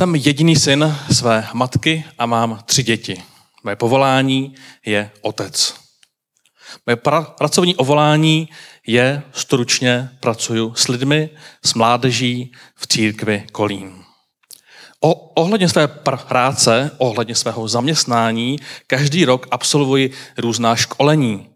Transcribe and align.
Jsem 0.00 0.14
jediný 0.14 0.56
syn 0.56 0.96
své 1.12 1.48
matky 1.52 2.04
a 2.18 2.26
mám 2.26 2.62
tři 2.64 2.82
děti. 2.82 3.22
Moje 3.64 3.76
povolání 3.76 4.54
je 4.86 5.10
otec. 5.22 5.74
Moje 6.86 6.96
pra- 6.96 7.24
pracovní 7.24 7.76
ovolání 7.76 8.48
je 8.86 9.22
stručně 9.32 10.10
pracuju 10.20 10.74
s 10.74 10.88
lidmi, 10.88 11.30
s 11.64 11.74
mládeží 11.74 12.52
v 12.76 12.86
církvi 12.86 13.46
Kolín. 13.52 14.04
O, 15.00 15.12
ohledně 15.14 15.68
své 15.68 15.88
práce, 16.28 16.90
ohledně 16.98 17.34
svého 17.34 17.68
zaměstnání, 17.68 18.58
každý 18.86 19.24
rok 19.24 19.46
absolvuji 19.50 20.12
různá 20.38 20.76
školení, 20.76 21.48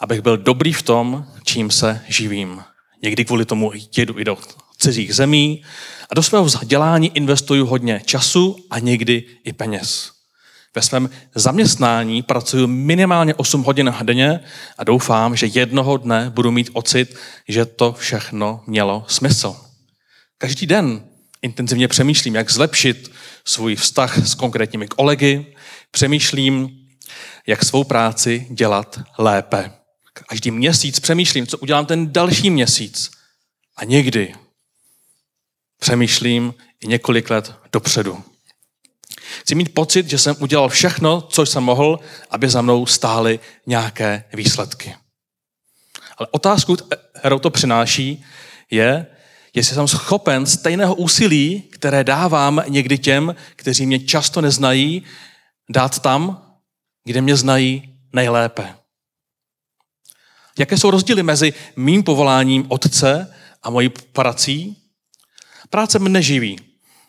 abych 0.00 0.20
byl 0.20 0.36
dobrý 0.36 0.72
v 0.72 0.82
tom, 0.82 1.26
čím 1.44 1.70
se 1.70 2.04
živím. 2.08 2.62
Někdy 3.02 3.24
kvůli 3.24 3.44
tomu 3.44 3.72
jedu 3.96 4.18
i 4.18 4.24
do 4.24 4.38
cizích 4.82 5.14
zemí 5.14 5.62
a 6.10 6.14
do 6.14 6.22
svého 6.22 6.44
vzdělání 6.44 7.16
investuju 7.16 7.66
hodně 7.66 8.02
času 8.04 8.56
a 8.70 8.78
někdy 8.78 9.24
i 9.44 9.52
peněz. 9.52 10.10
Ve 10.74 10.82
svém 10.82 11.10
zaměstnání 11.34 12.22
pracuji 12.22 12.66
minimálně 12.66 13.34
8 13.34 13.62
hodin 13.62 13.94
denně 14.02 14.40
a 14.78 14.84
doufám, 14.84 15.36
že 15.36 15.46
jednoho 15.46 15.96
dne 15.96 16.30
budu 16.34 16.50
mít 16.50 16.70
ocit, 16.72 17.16
že 17.48 17.64
to 17.64 17.92
všechno 17.92 18.62
mělo 18.66 19.04
smysl. 19.08 19.56
Každý 20.38 20.66
den 20.66 21.04
intenzivně 21.42 21.88
přemýšlím, 21.88 22.34
jak 22.34 22.50
zlepšit 22.50 23.12
svůj 23.44 23.76
vztah 23.76 24.26
s 24.26 24.34
konkrétními 24.34 24.88
kolegy, 24.88 25.46
přemýšlím, 25.90 26.70
jak 27.46 27.64
svou 27.64 27.84
práci 27.84 28.46
dělat 28.50 29.00
lépe. 29.18 29.70
Každý 30.28 30.50
měsíc 30.50 31.00
přemýšlím, 31.00 31.46
co 31.46 31.58
udělám 31.58 31.86
ten 31.86 32.12
další 32.12 32.50
měsíc. 32.50 33.10
A 33.76 33.84
někdy 33.84 34.34
přemýšlím 35.82 36.54
i 36.80 36.86
několik 36.86 37.30
let 37.30 37.54
dopředu. 37.72 38.24
Chci 39.40 39.54
mít 39.54 39.74
pocit, 39.74 40.10
že 40.10 40.18
jsem 40.18 40.36
udělal 40.38 40.68
všechno, 40.68 41.20
co 41.20 41.46
jsem 41.46 41.62
mohl, 41.62 41.98
aby 42.30 42.48
za 42.48 42.62
mnou 42.62 42.86
stály 42.86 43.40
nějaké 43.66 44.24
výsledky. 44.32 44.94
Ale 46.18 46.28
otázku, 46.30 46.76
kterou 47.18 47.38
to 47.38 47.50
přináší, 47.50 48.24
je, 48.70 49.06
jestli 49.54 49.74
jsem 49.74 49.88
schopen 49.88 50.46
stejného 50.46 50.94
úsilí, 50.94 51.62
které 51.62 52.04
dávám 52.04 52.62
někdy 52.68 52.98
těm, 52.98 53.34
kteří 53.56 53.86
mě 53.86 54.00
často 54.00 54.40
neznají, 54.40 55.02
dát 55.70 55.98
tam, 55.98 56.42
kde 57.04 57.20
mě 57.20 57.36
znají 57.36 57.98
nejlépe. 58.12 58.74
Jaké 60.58 60.78
jsou 60.78 60.90
rozdíly 60.90 61.22
mezi 61.22 61.52
mým 61.76 62.02
povoláním 62.02 62.66
otce 62.68 63.34
a 63.62 63.70
mojí 63.70 63.88
prací? 63.88 64.81
Práce 65.72 65.96
mne 65.98 66.22
živí 66.22 66.60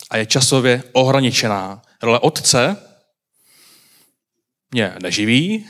a 0.09 0.17
je 0.17 0.25
časově 0.25 0.83
ohraničená. 0.91 1.81
Role 2.01 2.19
otce 2.19 2.77
mě 4.71 4.95
neživí, 5.01 5.65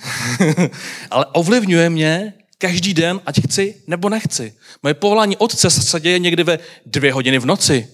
ale 1.11 1.25
ovlivňuje 1.25 1.89
mě 1.89 2.33
každý 2.58 2.94
den, 2.94 3.21
ať 3.25 3.41
chci 3.44 3.83
nebo 3.88 4.09
nechci. 4.09 4.53
Moje 4.83 4.94
povolání 4.94 5.38
otce 5.38 5.69
se 5.69 5.99
děje 5.99 6.19
někdy 6.19 6.44
ve 6.44 6.59
dvě 6.86 7.14
hodiny 7.14 7.39
v 7.39 7.45
noci, 7.45 7.88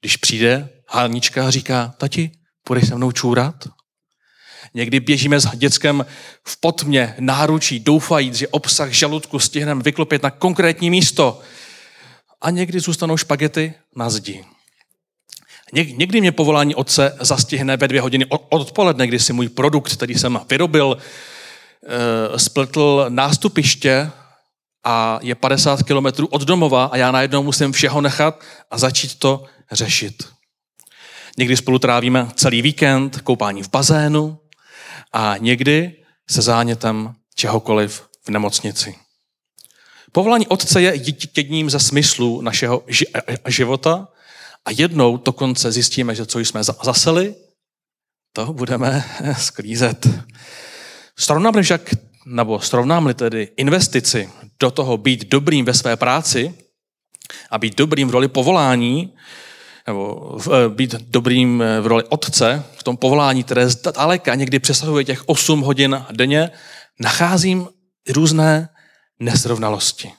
když 0.00 0.16
přijde 0.16 0.68
Hanička 0.88 1.46
a 1.46 1.50
říká, 1.50 1.94
tati, 1.98 2.30
půjdeš 2.64 2.88
se 2.88 2.94
mnou 2.94 3.12
čůrat? 3.12 3.54
Někdy 4.74 5.00
běžíme 5.00 5.40
s 5.40 5.56
dětskem 5.56 6.06
v 6.44 6.60
potmě, 6.60 7.14
náručí, 7.18 7.80
doufajíc, 7.80 8.34
že 8.34 8.48
obsah 8.48 8.90
žaludku 8.90 9.38
stihneme 9.38 9.82
vyklopit 9.82 10.22
na 10.22 10.30
konkrétní 10.30 10.90
místo. 10.90 11.42
A 12.40 12.50
někdy 12.50 12.80
zůstanou 12.80 13.16
špagety 13.16 13.74
na 13.96 14.10
zdi. 14.10 14.44
Někdy 15.72 16.20
mě 16.20 16.32
povolání 16.32 16.74
otce 16.74 17.16
zastihne 17.20 17.76
ve 17.76 17.88
dvě 17.88 18.00
hodiny 18.00 18.26
odpoledne, 18.48 19.06
kdy 19.06 19.18
si 19.18 19.32
můj 19.32 19.48
produkt, 19.48 19.96
který 19.96 20.14
jsem 20.14 20.40
vyrobil, 20.50 20.98
eh, 20.98 22.38
spletl 22.38 23.06
nástupiště 23.08 24.10
a 24.84 25.18
je 25.22 25.34
50 25.34 25.82
kilometrů 25.82 26.26
od 26.26 26.42
domova 26.42 26.84
a 26.84 26.96
já 26.96 27.10
najednou 27.10 27.42
musím 27.42 27.72
všeho 27.72 28.00
nechat 28.00 28.40
a 28.70 28.78
začít 28.78 29.18
to 29.18 29.44
řešit. 29.72 30.28
Někdy 31.38 31.56
spolu 31.56 31.78
trávíme 31.78 32.28
celý 32.34 32.62
víkend, 32.62 33.20
koupání 33.20 33.62
v 33.62 33.70
bazénu 33.70 34.38
a 35.12 35.34
někdy 35.38 35.96
se 36.30 36.42
zánětem 36.42 37.14
čehokoliv 37.34 38.08
v 38.24 38.28
nemocnici. 38.28 39.05
Povolání 40.16 40.46
otce 40.46 40.82
je 40.82 41.00
jedním 41.36 41.70
ze 41.70 41.80
smyslů 41.80 42.40
našeho 42.40 42.84
života 43.48 44.08
a 44.64 44.70
jednou 44.70 45.16
dokonce 45.16 45.72
zjistíme, 45.72 46.14
že 46.14 46.26
co 46.26 46.38
jsme 46.38 46.64
zaseli, 46.64 47.34
to 48.32 48.52
budeme 48.52 49.04
sklízet. 49.38 50.08
Srovnám-li 51.18 51.62
však, 51.62 51.90
nebo 52.26 52.60
srovnám-li 52.60 53.14
tedy 53.14 53.48
investici 53.56 54.30
do 54.60 54.70
toho 54.70 54.96
být 54.96 55.28
dobrým 55.28 55.64
ve 55.64 55.74
své 55.74 55.96
práci 55.96 56.54
a 57.50 57.58
být 57.58 57.76
dobrým 57.76 58.08
v 58.08 58.10
roli 58.10 58.28
povolání, 58.28 59.14
nebo 59.86 60.34
v, 60.38 60.68
být 60.68 60.94
dobrým 60.94 61.62
v 61.80 61.86
roli 61.86 62.04
otce, 62.04 62.64
v 62.76 62.82
tom 62.82 62.96
povolání, 62.96 63.44
které 63.44 63.68
zdaleka 63.68 64.34
někdy 64.34 64.58
přesahuje 64.58 65.04
těch 65.04 65.28
8 65.28 65.60
hodin 65.60 66.04
denně, 66.12 66.50
nacházím 67.00 67.68
různé 68.08 68.68
nesrovnalosti 69.20 70.12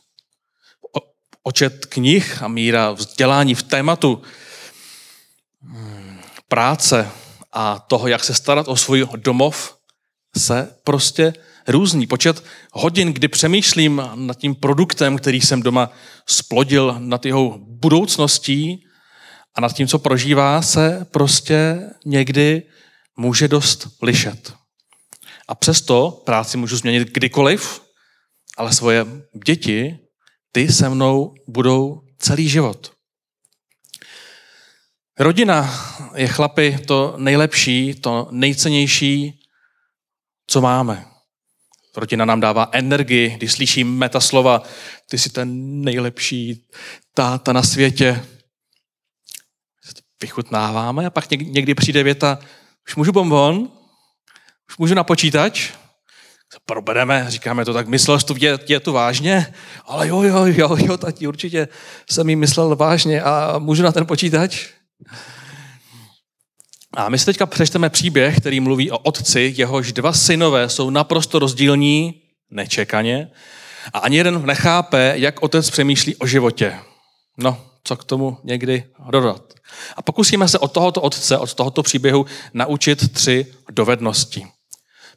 počet 1.48 1.86
knih 1.86 2.44
a 2.44 2.48
míra 2.48 2.92
vzdělání 2.92 3.56
v 3.56 3.64
tématu 3.64 4.22
hmm, 5.62 6.20
práce 6.48 7.10
a 7.54 7.80
toho, 7.80 8.08
jak 8.08 8.24
se 8.24 8.34
starat 8.34 8.68
o 8.68 8.76
svůj 8.76 9.08
domov, 9.16 9.78
se 10.38 10.76
prostě 10.84 11.34
různý. 11.68 12.08
Počet 12.08 12.44
hodin, 12.72 13.14
kdy 13.14 13.28
přemýšlím 13.28 14.02
nad 14.16 14.38
tím 14.38 14.56
produktem, 14.56 15.18
který 15.18 15.42
jsem 15.42 15.62
doma 15.62 15.90
splodil, 16.28 16.96
nad 17.00 17.26
jeho 17.26 17.58
budoucností 17.60 18.84
a 19.56 19.62
nad 19.62 19.74
tím, 19.74 19.88
co 19.88 20.00
prožívá, 20.00 20.62
se 20.62 21.08
prostě 21.12 21.90
někdy 22.06 22.64
může 23.18 23.48
dost 23.48 23.88
lišet. 24.02 24.54
A 25.48 25.56
přesto 25.56 26.22
práci 26.26 26.58
můžu 26.58 26.78
změnit 26.78 27.08
kdykoliv, 27.08 27.87
ale 28.58 28.74
svoje 28.74 29.06
děti 29.46 30.00
ty 30.52 30.72
se 30.72 30.90
mnou 30.90 31.36
budou 31.48 32.02
celý 32.18 32.50
život. 32.50 32.94
Rodina 35.20 35.74
je 36.16 36.28
chlapi 36.28 36.78
to 36.88 37.16
nejlepší, 37.18 37.94
to 37.94 38.28
nejcennější, 38.32 39.40
co 40.48 40.62
máme. 40.62 41.06
Rodina 41.96 42.26
nám 42.26 42.40
dává 42.40 42.70
energii, 42.72 43.30
když 43.30 43.52
slyšíme 43.52 44.10
ta 44.10 44.20
slova, 44.20 44.64
ty 45.10 45.18
jsi 45.18 45.30
ten 45.30 45.82
nejlepší 45.82 46.68
táta 47.14 47.54
na 47.54 47.64
světě. 47.64 48.26
Vychutnáváme 50.22 51.06
a 51.06 51.10
pak 51.10 51.32
někdy 51.32 51.76
přijde 51.76 52.04
věta, 52.04 52.40
už 52.88 52.96
můžu 52.96 53.12
bonbon, 53.12 53.72
už 54.70 54.78
můžu 54.78 54.94
na 54.94 55.04
počítač, 55.04 55.72
probereme, 56.66 57.26
říkáme 57.28 57.66
to 57.66 57.74
tak, 57.74 57.88
myslel 57.88 58.20
jsi 58.20 58.26
je 58.68 58.80
to 58.80 58.94
vážně? 58.94 59.54
Ale 59.86 60.08
jo, 60.08 60.22
jo, 60.22 60.46
jo, 60.46 60.78
jo, 60.80 60.98
tati, 60.98 61.28
určitě 61.28 61.68
jsem 62.10 62.30
jí 62.30 62.36
myslel 62.36 62.76
vážně 62.76 63.22
a 63.22 63.56
můžu 63.60 63.84
na 63.84 63.92
ten 63.92 64.06
počítač? 64.06 64.68
A 66.94 67.10
my 67.10 67.20
si 67.20 67.26
teďka 67.26 67.46
přečteme 67.46 67.90
příběh, 67.90 68.38
který 68.38 68.60
mluví 68.60 68.92
o 68.92 68.98
otci, 68.98 69.54
jehož 69.58 69.94
dva 69.94 70.14
synové 70.14 70.70
jsou 70.70 70.90
naprosto 70.90 71.40
rozdílní, 71.40 72.22
nečekaně, 72.52 73.32
a 73.94 74.00
ani 74.00 74.18
jeden 74.18 74.46
nechápe, 74.46 75.14
jak 75.16 75.44
otec 75.44 75.70
přemýšlí 75.70 76.16
o 76.16 76.28
životě. 76.28 76.80
No, 77.38 77.62
co 77.84 77.96
k 77.96 78.04
tomu 78.04 78.38
někdy 78.44 78.84
dodat. 79.12 79.54
A 79.96 80.02
pokusíme 80.02 80.48
se 80.48 80.60
od 80.60 80.72
tohoto 80.72 81.02
otce, 81.02 81.38
od 81.38 81.54
tohoto 81.54 81.84
příběhu 81.84 82.26
naučit 82.54 83.14
tři 83.14 83.54
dovednosti. 83.72 84.48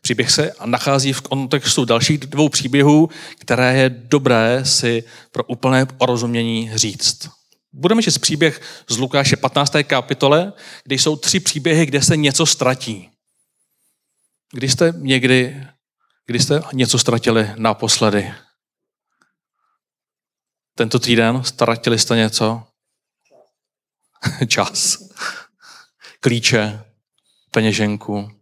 Příběh 0.00 0.30
se 0.30 0.52
nachází 0.64 1.12
v 1.12 1.20
kontextu 1.20 1.84
dalších 1.84 2.18
dvou 2.18 2.48
příběhů, 2.48 3.08
které 3.38 3.76
je 3.76 3.88
dobré 3.90 4.64
si 4.64 5.04
pro 5.32 5.44
úplné 5.44 5.86
porozumění 5.86 6.70
říct. 6.74 7.28
Budeme 7.72 8.02
číst 8.02 8.18
příběh 8.18 8.60
z 8.88 8.98
Lukáše 8.98 9.36
15. 9.36 9.72
kapitole, 9.86 10.52
kde 10.84 10.94
jsou 10.94 11.16
tři 11.16 11.40
příběhy, 11.40 11.86
kde 11.86 12.02
se 12.02 12.16
něco 12.16 12.46
ztratí. 12.46 13.10
Kdy 14.52 14.68
jste 14.68 14.92
někdy, 14.96 15.66
kdy 16.26 16.38
jste 16.40 16.62
něco 16.72 16.98
ztratili 16.98 17.52
naposledy? 17.56 18.34
Tento 20.74 20.98
týden 20.98 21.44
ztratili 21.44 21.98
jste 21.98 22.16
něco? 22.16 22.62
Čas. 24.48 24.98
Klíče, 26.20 26.84
peněženku, 27.50 28.39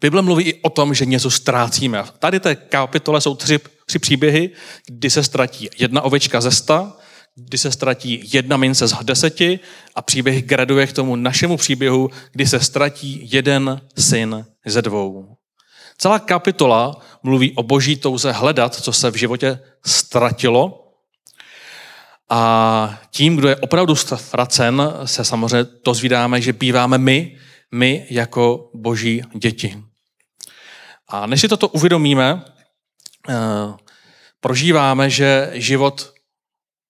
Bible 0.00 0.22
mluví 0.22 0.44
i 0.44 0.62
o 0.62 0.70
tom, 0.70 0.94
že 0.94 1.06
něco 1.06 1.30
ztrácíme. 1.30 2.04
Tady 2.18 2.40
té 2.40 2.54
kapitole 2.54 3.20
jsou 3.20 3.34
tři, 3.34 3.58
tři 3.86 3.98
příběhy, 3.98 4.50
kdy 4.86 5.10
se 5.10 5.22
ztratí 5.22 5.68
jedna 5.78 6.02
ovečka 6.02 6.40
ze 6.40 6.50
sta, 6.50 6.96
kdy 7.34 7.58
se 7.58 7.72
ztratí 7.72 8.28
jedna 8.32 8.56
mince 8.56 8.88
z 8.88 8.94
deseti 9.02 9.60
a 9.94 10.02
příběh 10.02 10.44
graduje 10.44 10.86
k 10.86 10.92
tomu 10.92 11.16
našemu 11.16 11.56
příběhu, 11.56 12.10
kdy 12.32 12.46
se 12.46 12.60
ztratí 12.60 13.28
jeden 13.32 13.80
syn 13.98 14.46
ze 14.66 14.82
dvou. 14.82 15.36
Celá 15.98 16.18
kapitola 16.18 17.00
mluví 17.22 17.52
o 17.52 17.62
boží 17.62 17.96
touze 17.96 18.32
hledat, 18.32 18.74
co 18.74 18.92
se 18.92 19.10
v 19.10 19.14
životě 19.14 19.58
ztratilo. 19.86 20.82
A 22.30 23.00
tím, 23.10 23.36
kdo 23.36 23.48
je 23.48 23.56
opravdu 23.56 23.96
ztracen, 23.96 24.92
se 25.04 25.24
samozřejmě 25.24 25.70
dozvídáme, 25.84 26.40
že 26.40 26.52
býváme 26.52 26.98
my, 26.98 27.38
my 27.74 28.06
jako 28.10 28.70
boží 28.74 29.22
děti. 29.34 29.82
A 31.08 31.26
než 31.26 31.40
si 31.40 31.48
toto 31.48 31.68
uvědomíme, 31.68 32.44
eh, 33.28 33.34
prožíváme, 34.40 35.10
že 35.10 35.50
život, 35.52 36.12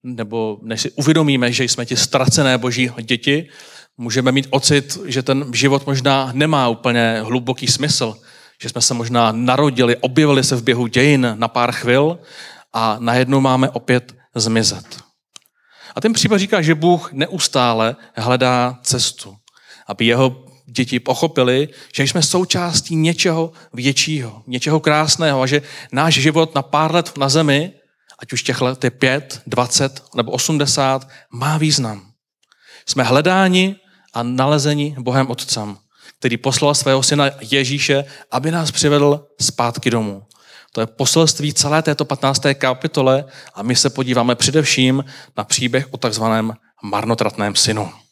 nebo 0.02 0.58
než 0.62 0.81
si 0.81 0.90
uvědomíme, 0.90 1.52
že 1.52 1.64
jsme 1.64 1.87
ti 1.87 1.96
ztracené 1.96 2.58
boží 2.58 2.90
děti, 3.02 3.49
můžeme 3.96 4.32
mít 4.32 4.46
ocit, 4.50 4.99
že 5.05 5.23
ten 5.23 5.55
život 5.55 5.87
možná 5.87 6.31
nemá 6.32 6.69
úplně 6.69 7.20
hluboký 7.23 7.67
smysl, 7.67 8.17
že 8.62 8.69
jsme 8.69 8.81
se 8.81 8.94
možná 8.94 9.32
narodili, 9.32 9.96
objevili 9.96 10.44
se 10.44 10.56
v 10.56 10.62
běhu 10.62 10.87
dějin 10.87 11.34
na 11.34 11.49
pár 11.49 11.73
chvil 11.73 12.19
a 12.73 12.96
najednou 13.00 13.40
máme 13.40 13.70
opět 13.70 14.17
zmizet. 14.34 15.02
A 15.94 16.00
ten 16.00 16.12
případ 16.12 16.38
říká, 16.38 16.62
že 16.62 16.75
Bůh 16.75 17.12
neustále 17.12 17.96
hledá 18.17 18.78
cestu, 18.82 19.37
aby 19.87 20.06
jeho 20.06 20.46
děti 20.76 21.00
pochopili, 21.00 21.69
že 21.94 22.02
jsme 22.02 22.23
součástí 22.23 22.96
něčeho 22.96 23.52
většího, 23.73 24.43
něčeho 24.46 24.81
krásného 24.81 25.43
a 25.43 25.46
že 25.46 25.62
náš 25.93 26.14
život 26.14 26.55
na 26.55 26.62
pár 26.62 26.94
let 26.94 27.19
na 27.19 27.28
zemi, 27.28 27.73
ať 28.19 28.32
už 28.32 28.43
těch 28.43 28.61
let 28.61 28.84
je 28.84 28.90
pět, 28.90 29.43
dvacet 29.46 30.02
nebo 30.14 30.32
osmdesát, 30.32 31.08
má 31.32 31.58
význam. 31.58 32.06
Jsme 32.87 33.02
hledáni 33.02 33.76
a 34.14 34.23
nalezeni 34.23 34.96
Bohem 34.99 35.31
Otcem, 35.31 35.76
který 36.19 36.37
poslal 36.37 36.75
svého 36.75 37.02
syna 37.02 37.31
Ježíše, 37.40 38.05
aby 38.31 38.50
nás 38.50 38.70
přivedl 38.70 39.26
zpátky 39.40 39.90
domů. 39.90 40.23
To 40.73 40.81
je 40.81 40.87
poselství 40.87 41.52
celé 41.52 41.82
této 41.82 42.05
15. 42.05 42.43
kapitole 42.55 43.25
a 43.55 43.62
my 43.62 43.76
se 43.76 43.90
podíváme 43.90 44.34
především 44.34 45.05
na 45.37 45.44
příběh 45.44 45.88
o 45.90 45.96
takzvaném 45.96 46.52
marnotratném 46.82 47.55
synu. 47.55 48.06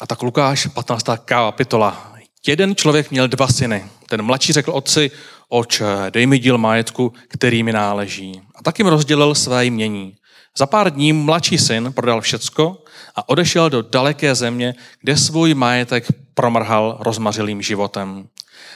A 0.00 0.06
tak 0.06 0.22
Lukáš, 0.22 0.66
15. 0.66 1.06
kapitola. 1.24 2.12
Jeden 2.46 2.76
člověk 2.76 3.10
měl 3.10 3.28
dva 3.28 3.48
syny. 3.48 3.84
Ten 4.08 4.22
mladší 4.22 4.52
řekl 4.52 4.70
otci, 4.70 5.10
oče, 5.48 5.86
dej 6.10 6.26
mi 6.26 6.38
díl 6.38 6.58
majetku, 6.58 7.12
který 7.28 7.62
mi 7.62 7.72
náleží. 7.72 8.40
A 8.54 8.62
tak 8.62 8.78
jim 8.78 8.88
rozdělil 8.88 9.34
své 9.34 9.64
jmění. 9.64 10.14
Za 10.58 10.66
pár 10.66 10.90
dní 10.90 11.12
mladší 11.12 11.58
syn 11.58 11.92
prodal 11.92 12.20
všecko 12.20 12.84
a 13.16 13.28
odešel 13.28 13.70
do 13.70 13.82
daleké 13.82 14.34
země, 14.34 14.74
kde 15.00 15.16
svůj 15.16 15.54
majetek 15.54 16.06
promrhal 16.34 16.96
rozmařilým 17.00 17.62
životem. 17.62 18.28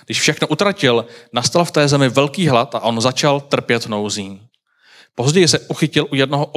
Když 0.06 0.20
všechno 0.20 0.48
utratil, 0.48 1.06
nastal 1.32 1.64
v 1.64 1.70
té 1.70 1.88
zemi 1.88 2.08
velký 2.08 2.48
hlad 2.48 2.74
a 2.74 2.80
on 2.80 3.00
začal 3.00 3.40
trpět 3.40 3.86
nouzí. 3.86 4.40
Později 5.14 5.48
se 5.48 5.58
uchytil 5.58 6.06
u 6.12 6.14
jednoho 6.14 6.52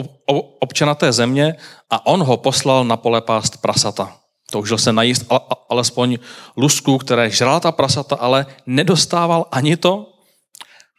občana 0.59 0.95
té 0.95 1.11
země 1.11 1.55
a 1.89 2.05
on 2.05 2.23
ho 2.23 2.37
poslal 2.37 2.85
na 2.85 2.97
pole 2.97 3.21
pást 3.21 3.61
prasata. 3.61 4.22
Toužil 4.53 4.77
se 4.77 4.93
najíst 4.93 5.25
alespoň 5.69 6.17
lusku, 6.57 6.97
které 6.97 7.29
žrala 7.29 7.59
ta 7.59 7.71
prasata, 7.71 8.15
ale 8.15 8.45
nedostával 8.65 9.45
ani 9.51 9.77
to. 9.77 10.13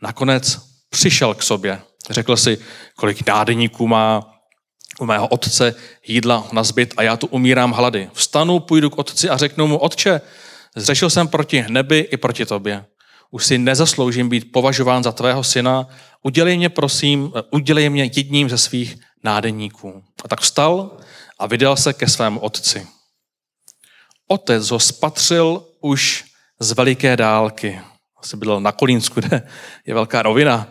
Nakonec 0.03 0.59
přišel 0.91 1.35
k 1.35 1.43
sobě. 1.43 1.81
Řekl 2.11 2.37
si, 2.37 2.59
kolik 2.97 3.27
nádeníků 3.27 3.87
má 3.87 4.23
u 5.01 5.05
mého 5.05 5.29
otce 5.29 5.75
jídla 6.07 6.49
na 6.53 6.65
zbyt 6.65 6.95
a 6.97 7.03
já 7.03 7.17
tu 7.17 7.27
umírám 7.27 7.73
hlady. 7.73 8.11
Vstanu, 8.13 8.61
půjdu 8.61 8.91
k 8.91 8.99
otci 8.99 9.29
a 9.29 9.37
řeknu 9.37 9.67
mu, 9.67 9.79
otče, 9.79 10.21
zřešil 10.77 11.11
jsem 11.11 11.29
proti 11.29 11.65
nebi 11.69 11.99
i 11.99 12.17
proti 12.17 12.47
tobě. 12.47 12.85
Už 13.31 13.47
si 13.47 13.59
nezasloužím 13.59 14.29
být 14.29 14.53
považován 14.53 15.03
za 15.03 15.13
tvého 15.13 15.45
syna. 15.45 15.87
Udělej 16.23 16.57
mě, 16.57 16.69
prosím, 16.69 17.33
udělej 17.51 17.91
mě 17.91 18.05
jedním 18.05 18.51
ze 18.51 18.59
svých 18.59 18.97
nádeníků. 19.25 20.03
A 20.25 20.29
tak 20.29 20.41
vstal 20.41 20.91
a 21.39 21.47
vydal 21.47 21.77
se 21.77 21.93
ke 21.93 22.09
svému 22.09 22.41
otci. 22.41 22.87
Otec 24.29 24.71
ho 24.71 24.79
spatřil 24.79 25.67
už 25.81 26.25
z 26.61 26.73
veliké 26.73 27.17
dálky. 27.17 27.81
Asi 28.23 28.37
byl 28.37 28.61
na 28.61 28.73
Kolínsku, 28.73 29.21
kde 29.21 29.49
je 29.87 29.95
velká 29.95 30.23
rovina. 30.23 30.69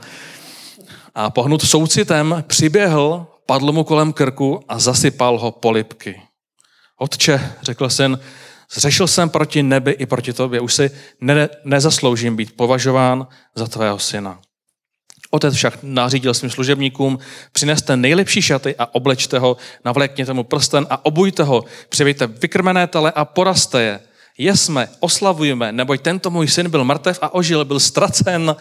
A 1.16 1.30
pohnut 1.30 1.62
soucitem 1.62 2.44
přiběhl, 2.48 3.28
padl 3.46 3.72
mu 3.72 3.84
kolem 3.84 4.14
krku 4.14 4.60
a 4.68 4.80
zasypal 4.80 5.40
ho 5.40 5.52
polipky. 5.52 6.22
Otče, 7.00 7.54
řekl 7.62 7.90
syn, 7.90 8.20
zřešil 8.74 9.08
jsem 9.08 9.30
proti 9.30 9.64
nebi 9.64 9.92
i 9.92 10.06
proti 10.06 10.34
tobě. 10.34 10.60
Už 10.60 10.74
si 10.74 10.92
ne, 11.22 11.50
nezasloužím 11.64 12.36
být 12.36 12.58
považován 12.58 13.28
za 13.56 13.68
tvého 13.68 14.00
syna. 14.00 14.40
Otec 15.33 15.56
však 15.56 15.80
nařídil 15.81 16.33
svým 16.33 16.51
služebníkům, 16.51 17.19
přineste 17.51 17.97
nejlepší 17.97 18.41
šaty 18.41 18.75
a 18.80 18.95
oblečte 18.95 19.39
ho, 19.39 19.57
navlékněte 19.85 20.33
mu 20.33 20.44
prsten 20.44 20.88
a 20.89 21.06
obujte 21.06 21.44
ho, 21.44 21.63
přivejte 21.89 22.27
vykrmené 22.27 22.88
tele 22.88 23.12
a 23.12 23.25
poraste 23.25 23.81
je. 23.81 24.00
Jesme, 24.38 24.89
oslavujeme, 25.00 25.71
neboť 25.71 26.01
tento 26.01 26.30
můj 26.30 26.47
syn 26.47 26.69
byl 26.69 26.85
mrtev 26.85 27.19
a 27.21 27.33
ožil, 27.33 27.65
byl 27.65 27.80
ztracen 27.80 28.56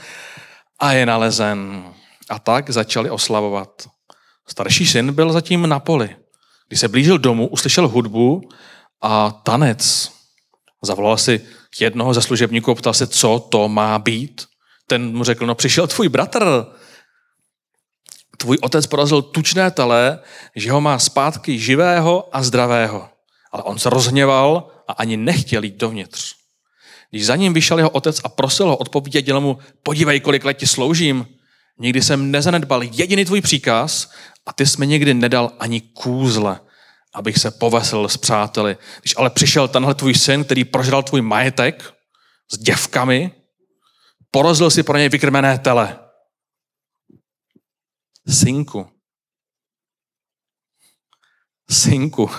a 0.79 0.93
je 0.93 1.07
nalezen. 1.07 1.85
A 2.31 2.39
tak 2.39 2.71
začali 2.71 3.11
oslavovat. 3.11 3.89
Starší 4.49 4.87
syn 4.87 5.13
byl 5.13 5.33
zatím 5.33 5.69
na 5.69 5.81
poli. 5.81 6.17
Když 6.69 6.81
se 6.81 6.89
blížil 6.89 7.19
domů, 7.19 7.49
uslyšel 7.49 7.89
hudbu 7.89 8.49
a 9.03 9.31
tanec. 9.31 10.13
Zavolal 10.83 11.17
si 11.17 11.41
jednoho 11.81 12.15
ze 12.15 12.23
služebníků 12.23 12.71
a 12.71 12.75
ptal 12.75 12.95
se, 12.95 13.07
co 13.07 13.47
to 13.51 13.69
má 13.69 13.99
být 13.99 14.52
ten 14.87 15.17
mu 15.17 15.25
řekl, 15.25 15.47
no 15.47 15.55
přišel 15.55 15.87
tvůj 15.87 16.09
bratr, 16.09 16.67
tvůj 18.37 18.59
otec 18.63 18.87
porazil 18.87 19.23
tučné 19.23 19.71
tele, 19.71 20.19
že 20.57 20.73
ho 20.73 20.81
má 20.81 20.99
zpátky 20.99 21.59
živého 21.59 22.29
a 22.33 22.43
zdravého. 22.43 23.09
Ale 23.53 23.63
on 23.63 23.79
se 23.79 23.91
rozhněval 23.91 24.69
a 24.89 24.93
ani 24.93 25.17
nechtěl 25.17 25.65
jít 25.65 25.77
dovnitř. 25.77 26.35
Když 27.11 27.27
za 27.27 27.37
ním 27.37 27.53
vyšel 27.53 27.79
jeho 27.79 27.91
otec 27.91 28.21
a 28.25 28.29
prosil 28.29 28.67
ho 28.67 28.77
odpovědět, 28.77 29.29
mu, 29.29 29.59
podívej, 29.83 30.21
kolik 30.21 30.45
let 30.45 30.55
ti 30.55 30.67
sloužím, 30.67 31.27
nikdy 31.79 32.03
jsem 32.03 32.31
nezanedbal 32.31 32.83
jediný 32.83 33.25
tvůj 33.25 33.41
příkaz 33.41 34.11
a 34.47 34.53
ty 34.53 34.67
jsi 34.67 34.81
mi 34.81 34.87
nikdy 34.87 35.15
nedal 35.15 35.51
ani 35.59 35.81
kůzle, 35.81 36.61
abych 37.15 37.39
se 37.39 37.51
povesel 37.51 38.09
s 38.09 38.17
přáteli. 38.17 38.77
Když 39.01 39.15
ale 39.17 39.31
přišel 39.31 39.69
tenhle 39.69 39.95
tvůj 39.95 40.15
syn, 40.15 40.45
který 40.45 40.65
prožral 40.65 41.03
tvůj 41.03 41.23
majetek 41.23 41.95
s 42.53 42.59
děvkami, 42.59 43.31
Porozil 44.35 44.71
si 44.71 44.83
pro 44.83 44.99
něj 44.99 45.09
vykrmené 45.09 45.59
tele. 45.59 45.99
Synku. 48.29 48.91
Synku. 51.71 52.31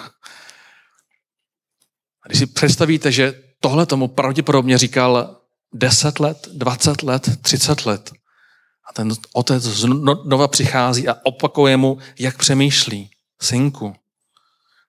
A 2.22 2.28
když 2.28 2.40
si 2.40 2.46
představíte, 2.46 3.12
že 3.12 3.44
tohle 3.60 3.86
tomu 3.86 4.08
pravděpodobně 4.08 4.78
říkal 4.78 5.42
10 5.74 6.20
let, 6.20 6.48
20 6.54 7.04
let, 7.04 7.42
30 7.42 7.86
let. 7.86 8.12
A 8.90 8.94
ten 8.94 9.14
otec 9.34 9.64
znova 9.64 10.48
přichází 10.48 11.08
a 11.08 11.16
opakuje 11.24 11.78
mu, 11.78 11.98
jak 12.20 12.38
přemýšlí. 12.38 13.12
Synku, 13.42 13.96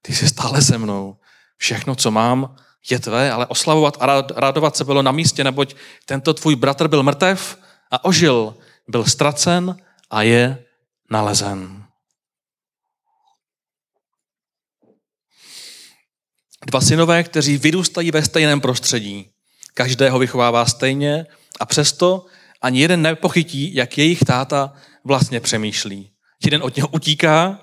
ty 0.03 0.15
jsi 0.15 0.29
stále 0.29 0.63
se 0.63 0.79
mnou. 0.79 1.17
Všechno, 1.57 1.95
co 1.95 2.11
mám, 2.11 2.57
je 2.91 2.99
tvé, 2.99 3.33
ale 3.33 3.47
oslavovat 3.47 3.97
a 4.01 4.25
radovat 4.37 4.77
se 4.77 4.85
bylo 4.85 5.03
na 5.03 5.13
místě, 5.13 5.45
neboť 5.45 5.75
tento 6.07 6.35
tvůj 6.35 6.57
bratr 6.57 6.89
byl 6.89 7.03
mrtev 7.03 7.59
a 7.91 8.05
ožil, 8.05 8.57
byl 8.89 9.05
ztracen 9.05 9.77
a 10.11 10.23
je 10.23 10.65
nalezen. 11.11 11.85
Dva 16.67 16.81
synové, 16.81 17.23
kteří 17.23 17.59
vyrůstají 17.59 18.11
ve 18.11 18.23
stejném 18.23 18.61
prostředí. 18.61 19.31
Každého 19.75 20.19
vychovává 20.19 20.67
stejně 20.67 21.27
a 21.61 21.67
přesto 21.67 22.27
ani 22.63 22.81
jeden 22.81 23.03
nepochytí, 23.03 23.75
jak 23.75 23.99
jejich 23.99 24.21
táta 24.21 24.75
vlastně 25.05 25.41
přemýšlí. 25.41 26.11
Jeden 26.45 26.63
od 26.63 26.77
něho 26.77 26.89
utíká 26.89 27.61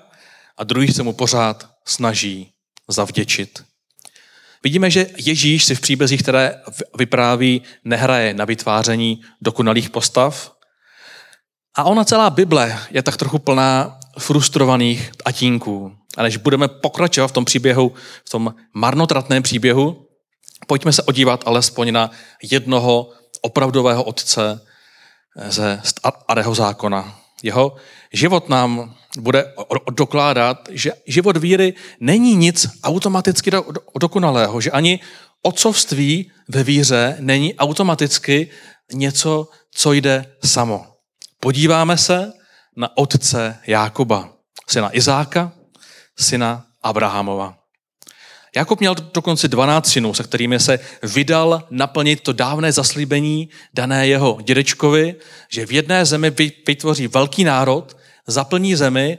a 0.58 0.64
druhý 0.64 0.92
se 0.92 1.02
mu 1.02 1.12
pořád 1.12 1.70
snaží 1.84 2.52
zavděčit. 2.88 3.64
Vidíme, 4.64 4.90
že 4.90 5.06
Ježíš 5.16 5.64
si 5.64 5.74
v 5.74 5.80
příbězích, 5.80 6.22
které 6.22 6.62
vypráví, 6.98 7.62
nehraje 7.84 8.34
na 8.34 8.44
vytváření 8.44 9.22
dokonalých 9.40 9.90
postav. 9.90 10.52
A 11.74 11.84
ona 11.84 12.04
celá 12.04 12.30
Bible 12.30 12.78
je 12.90 13.02
tak 13.02 13.16
trochu 13.16 13.38
plná 13.38 13.98
frustrovaných 14.18 15.10
tatínků. 15.24 15.96
A 16.16 16.22
než 16.22 16.36
budeme 16.36 16.68
pokračovat 16.68 17.28
v 17.28 17.32
tom 17.32 17.44
příběhu, 17.44 17.92
v 18.24 18.30
tom 18.30 18.54
marnotratném 18.74 19.42
příběhu, 19.42 20.06
pojďme 20.66 20.92
se 20.92 21.02
odívat 21.02 21.42
alespoň 21.46 21.92
na 21.92 22.10
jednoho 22.42 23.10
opravdového 23.42 24.04
otce 24.04 24.60
ze 25.48 25.80
starého 25.84 26.54
zákona. 26.54 27.21
Jeho 27.42 27.76
život 28.12 28.48
nám 28.48 28.94
bude 29.18 29.52
dokládat, 29.90 30.68
že 30.70 30.92
život 31.06 31.36
víry 31.36 31.74
není 32.00 32.36
nic 32.36 32.66
automaticky 32.82 33.50
do, 33.50 33.64
do, 33.70 33.80
dokonalého, 34.00 34.60
že 34.60 34.70
ani 34.70 35.00
otcovství 35.42 36.30
ve 36.48 36.64
víře 36.64 37.16
není 37.20 37.54
automaticky 37.54 38.50
něco, 38.92 39.48
co 39.70 39.92
jde 39.92 40.26
samo. 40.44 40.86
Podíváme 41.40 41.98
se 41.98 42.32
na 42.76 42.96
otce 42.96 43.58
Jákoba, 43.66 44.32
syna 44.68 44.96
Izáka, 44.96 45.52
syna 46.18 46.66
Abrahamova. 46.82 47.61
Jakob 48.56 48.80
měl 48.80 48.94
dokonce 48.94 49.48
12 49.48 49.88
synů, 49.88 50.14
se 50.14 50.22
kterými 50.22 50.60
se 50.60 50.78
vydal 51.02 51.66
naplnit 51.70 52.20
to 52.20 52.32
dávné 52.32 52.72
zaslíbení 52.72 53.48
dané 53.74 54.06
jeho 54.06 54.38
dědečkovi, 54.42 55.14
že 55.48 55.66
v 55.66 55.72
jedné 55.72 56.04
zemi 56.04 56.30
vytvoří 56.66 57.06
velký 57.06 57.44
národ, 57.44 57.96
zaplní 58.26 58.76
zemi 58.76 59.18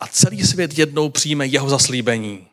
a 0.00 0.06
celý 0.06 0.46
svět 0.46 0.78
jednou 0.78 1.08
přijme 1.08 1.46
jeho 1.46 1.70
zaslíbení. 1.70 2.46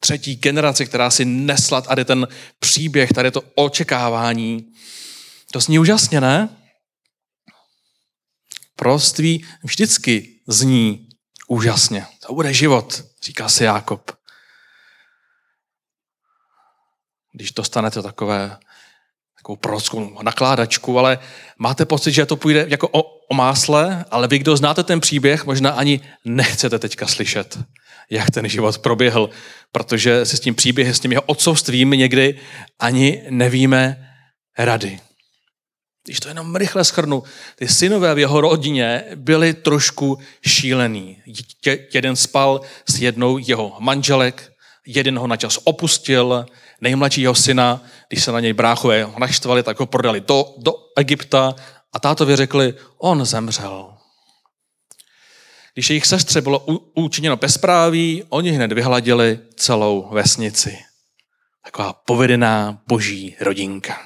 Třetí 0.00 0.36
generace, 0.36 0.84
která 0.84 1.10
si 1.10 1.24
nesla 1.24 1.80
tady 1.80 2.04
ten 2.04 2.28
příběh, 2.58 3.12
tady 3.12 3.30
to 3.30 3.42
očekávání. 3.54 4.72
To 5.52 5.60
zní 5.60 5.78
úžasně, 5.78 6.20
ne? 6.20 6.48
Proství 8.76 9.44
vždycky 9.64 10.40
zní 10.48 11.08
úžasně. 11.48 12.06
To 12.26 12.34
bude 12.34 12.52
život, 12.52 13.04
říká 13.22 13.48
si 13.48 13.64
Jákob. 13.64 14.16
Když 17.36 17.52
dostanete 17.52 18.02
takové 18.02 18.56
takovou 19.36 19.56
prorockou 19.56 20.22
nakládačku, 20.22 20.98
ale 20.98 21.18
máte 21.58 21.84
pocit, 21.84 22.12
že 22.12 22.26
to 22.26 22.36
půjde 22.36 22.66
jako 22.68 22.88
o, 22.88 23.02
o 23.02 23.34
másle, 23.34 24.04
ale 24.10 24.28
vy, 24.28 24.38
kdo 24.38 24.56
znáte 24.56 24.82
ten 24.82 25.00
příběh, 25.00 25.44
možná 25.44 25.70
ani 25.70 26.00
nechcete 26.24 26.78
teďka 26.78 27.06
slyšet, 27.06 27.58
jak 28.10 28.30
ten 28.30 28.48
život 28.48 28.78
proběhl, 28.78 29.30
protože 29.72 30.24
se 30.24 30.36
s 30.36 30.40
tím 30.40 30.54
příběhem, 30.54 30.94
s 30.94 31.00
tím 31.00 31.12
jeho 31.12 31.22
otcovstvím 31.22 31.90
někdy 31.90 32.40
ani 32.78 33.22
nevíme 33.30 34.10
rady. 34.58 35.00
Když 36.04 36.20
to 36.20 36.28
jenom 36.28 36.56
rychle 36.56 36.84
schrnu, 36.84 37.22
ty 37.56 37.68
synové 37.68 38.14
v 38.14 38.18
jeho 38.18 38.40
rodině 38.40 39.04
byli 39.14 39.54
trošku 39.54 40.18
šílený. 40.46 41.22
Jeden 41.94 42.16
spal 42.16 42.60
s 42.90 43.00
jednou 43.00 43.38
jeho 43.38 43.76
manželek, 43.78 44.52
jeden 44.86 45.18
ho 45.18 45.26
na 45.26 45.36
čas 45.36 45.58
opustil, 45.64 46.46
nejmladšího 46.80 47.34
syna, 47.34 47.82
když 48.08 48.24
se 48.24 48.32
na 48.32 48.40
něj 48.40 48.52
bráchové 48.52 49.08
naštvali, 49.18 49.62
tak 49.62 49.80
ho 49.80 49.86
prodali 49.86 50.20
do, 50.20 50.54
do 50.58 50.72
Egypta 50.96 51.54
a 51.92 51.98
tátovi 51.98 52.36
řekli, 52.36 52.74
on 52.98 53.24
zemřel. 53.24 53.92
Když 55.74 55.90
jejich 55.90 56.06
sestře 56.06 56.40
bylo 56.40 56.58
učiněno 56.94 57.36
bezpráví, 57.36 58.24
oni 58.28 58.50
hned 58.50 58.72
vyhladili 58.72 59.38
celou 59.56 60.08
vesnici. 60.12 60.78
Taková 61.64 61.92
povedená 61.92 62.82
boží 62.88 63.36
rodinka. 63.40 63.98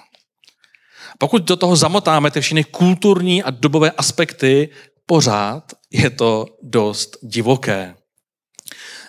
Pokud 1.18 1.42
do 1.42 1.56
toho 1.56 1.76
zamotáme 1.76 2.30
ty 2.30 2.40
všechny 2.40 2.64
kulturní 2.64 3.42
a 3.42 3.50
dobové 3.50 3.90
aspekty, 3.90 4.68
pořád 5.06 5.72
je 5.90 6.10
to 6.10 6.46
dost 6.62 7.16
divoké. 7.22 7.94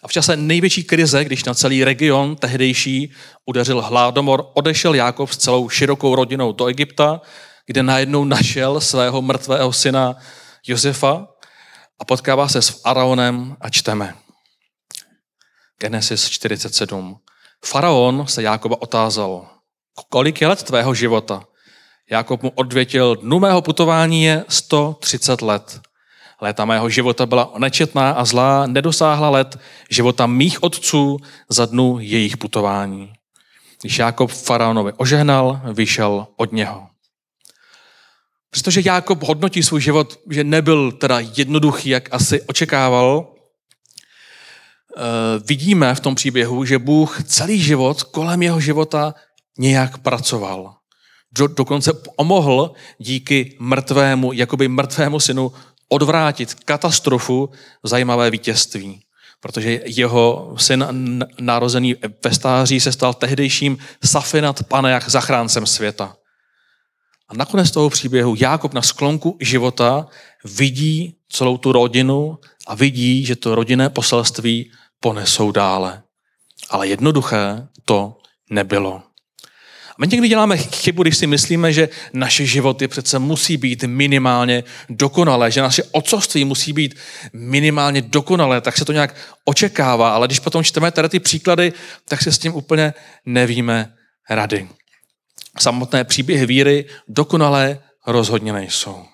A 0.03 0.07
v 0.07 0.11
čase 0.11 0.37
největší 0.37 0.83
krize, 0.83 1.25
když 1.25 1.43
na 1.43 1.53
celý 1.53 1.83
region 1.83 2.35
tehdejší 2.35 3.13
udeřil 3.45 3.81
hladomor, 3.81 4.45
odešel 4.53 4.93
Jákob 4.93 5.31
s 5.31 5.37
celou 5.37 5.69
širokou 5.69 6.15
rodinou 6.15 6.51
do 6.51 6.67
Egypta, 6.67 7.21
kde 7.65 7.83
najednou 7.83 8.23
našel 8.23 8.81
svého 8.81 9.21
mrtvého 9.21 9.73
syna 9.73 10.15
Josefa 10.67 11.27
a 11.99 12.05
potkává 12.05 12.47
se 12.47 12.61
s 12.61 12.69
Faraonem 12.69 13.57
a 13.61 13.69
čteme. 13.69 14.15
Genesis 15.81 16.29
47. 16.29 17.17
Faraon 17.65 18.27
se 18.27 18.43
Jákoba 18.43 18.81
otázal, 18.81 19.49
kolik 20.09 20.41
je 20.41 20.47
let 20.47 20.63
tvého 20.63 20.93
života? 20.93 21.43
Jákob 22.11 22.43
mu 22.43 22.49
odvětil, 22.49 23.15
dnu 23.15 23.39
mého 23.39 23.61
putování 23.61 24.23
je 24.23 24.45
130 24.49 25.41
let. 25.41 25.81
Léta 26.41 26.65
mého 26.65 26.89
života 26.89 27.25
byla 27.25 27.53
nečetná 27.57 28.11
a 28.11 28.25
zlá, 28.25 28.67
nedosáhla 28.67 29.29
let 29.29 29.59
života 29.89 30.27
mých 30.27 30.63
otců 30.63 31.17
za 31.49 31.65
dnu 31.65 31.97
jejich 31.99 32.37
putování. 32.37 33.13
Když 33.81 33.99
Jákob 33.99 34.31
faraonovi 34.31 34.93
ožehnal, 34.97 35.61
vyšel 35.73 36.27
od 36.37 36.51
něho. 36.51 36.87
Přestože 38.49 38.81
Jákob 38.85 39.23
hodnotí 39.23 39.63
svůj 39.63 39.81
život, 39.81 40.19
že 40.29 40.43
nebyl 40.43 40.91
teda 40.91 41.19
jednoduchý, 41.19 41.89
jak 41.89 42.13
asi 42.13 42.41
očekával, 42.41 43.27
eh, 44.97 45.01
vidíme 45.45 45.95
v 45.95 45.99
tom 45.99 46.15
příběhu, 46.15 46.65
že 46.65 46.79
Bůh 46.79 47.23
celý 47.23 47.61
život 47.61 48.03
kolem 48.03 48.43
jeho 48.43 48.59
života 48.59 49.13
nějak 49.57 49.97
pracoval. 49.97 50.75
Do, 51.37 51.47
dokonce 51.47 51.93
pomohl 51.93 52.71
díky 52.97 53.57
mrtvému, 53.59 54.33
jakoby 54.33 54.67
mrtvému 54.67 55.19
synu 55.19 55.51
odvrátit 55.91 56.53
katastrofu 56.53 57.49
zajímavé 57.83 58.31
vítězství. 58.31 59.03
Protože 59.39 59.79
jeho 59.85 60.55
syn 60.57 60.85
narozený 61.39 61.95
ve 62.23 62.33
stáří 62.33 62.79
se 62.79 62.91
stal 62.91 63.13
tehdejším 63.13 63.77
Safinat 64.05 64.63
Paneach 64.63 65.09
zachráncem 65.09 65.65
světa. 65.65 66.15
A 67.29 67.33
nakonec 67.35 67.71
toho 67.71 67.89
příběhu 67.89 68.35
Jákob 68.37 68.73
na 68.73 68.81
sklonku 68.81 69.37
života 69.39 70.07
vidí 70.43 71.15
celou 71.29 71.57
tu 71.57 71.71
rodinu 71.71 72.37
a 72.67 72.75
vidí, 72.75 73.25
že 73.25 73.35
to 73.35 73.55
rodinné 73.55 73.89
poselství 73.89 74.71
ponesou 74.99 75.51
dále. 75.51 76.03
Ale 76.69 76.87
jednoduché 76.87 77.67
to 77.85 78.17
nebylo. 78.49 79.10
My 79.97 80.07
někdy 80.07 80.27
děláme 80.27 80.57
chybu, 80.57 81.03
když 81.03 81.17
si 81.17 81.27
myslíme, 81.27 81.73
že 81.73 81.89
naše 82.13 82.45
životy 82.45 82.87
přece 82.87 83.19
musí 83.19 83.57
být 83.57 83.83
minimálně 83.83 84.63
dokonalé, 84.89 85.51
že 85.51 85.61
naše 85.61 85.83
otcovství 85.91 86.45
musí 86.45 86.73
být 86.73 86.95
minimálně 87.33 88.01
dokonalé, 88.01 88.61
tak 88.61 88.77
se 88.77 88.85
to 88.85 88.91
nějak 88.91 89.15
očekává, 89.45 90.09
ale 90.09 90.27
když 90.27 90.39
potom 90.39 90.63
čteme 90.63 90.91
tady 90.91 91.09
ty 91.09 91.19
příklady, 91.19 91.73
tak 92.09 92.21
se 92.21 92.31
s 92.31 92.39
tím 92.39 92.55
úplně 92.55 92.93
nevíme 93.25 93.93
rady. 94.29 94.69
Samotné 95.59 96.03
příběhy 96.03 96.45
víry 96.45 96.85
dokonalé 97.07 97.79
rozhodně 98.07 98.53
nejsou. 98.53 99.05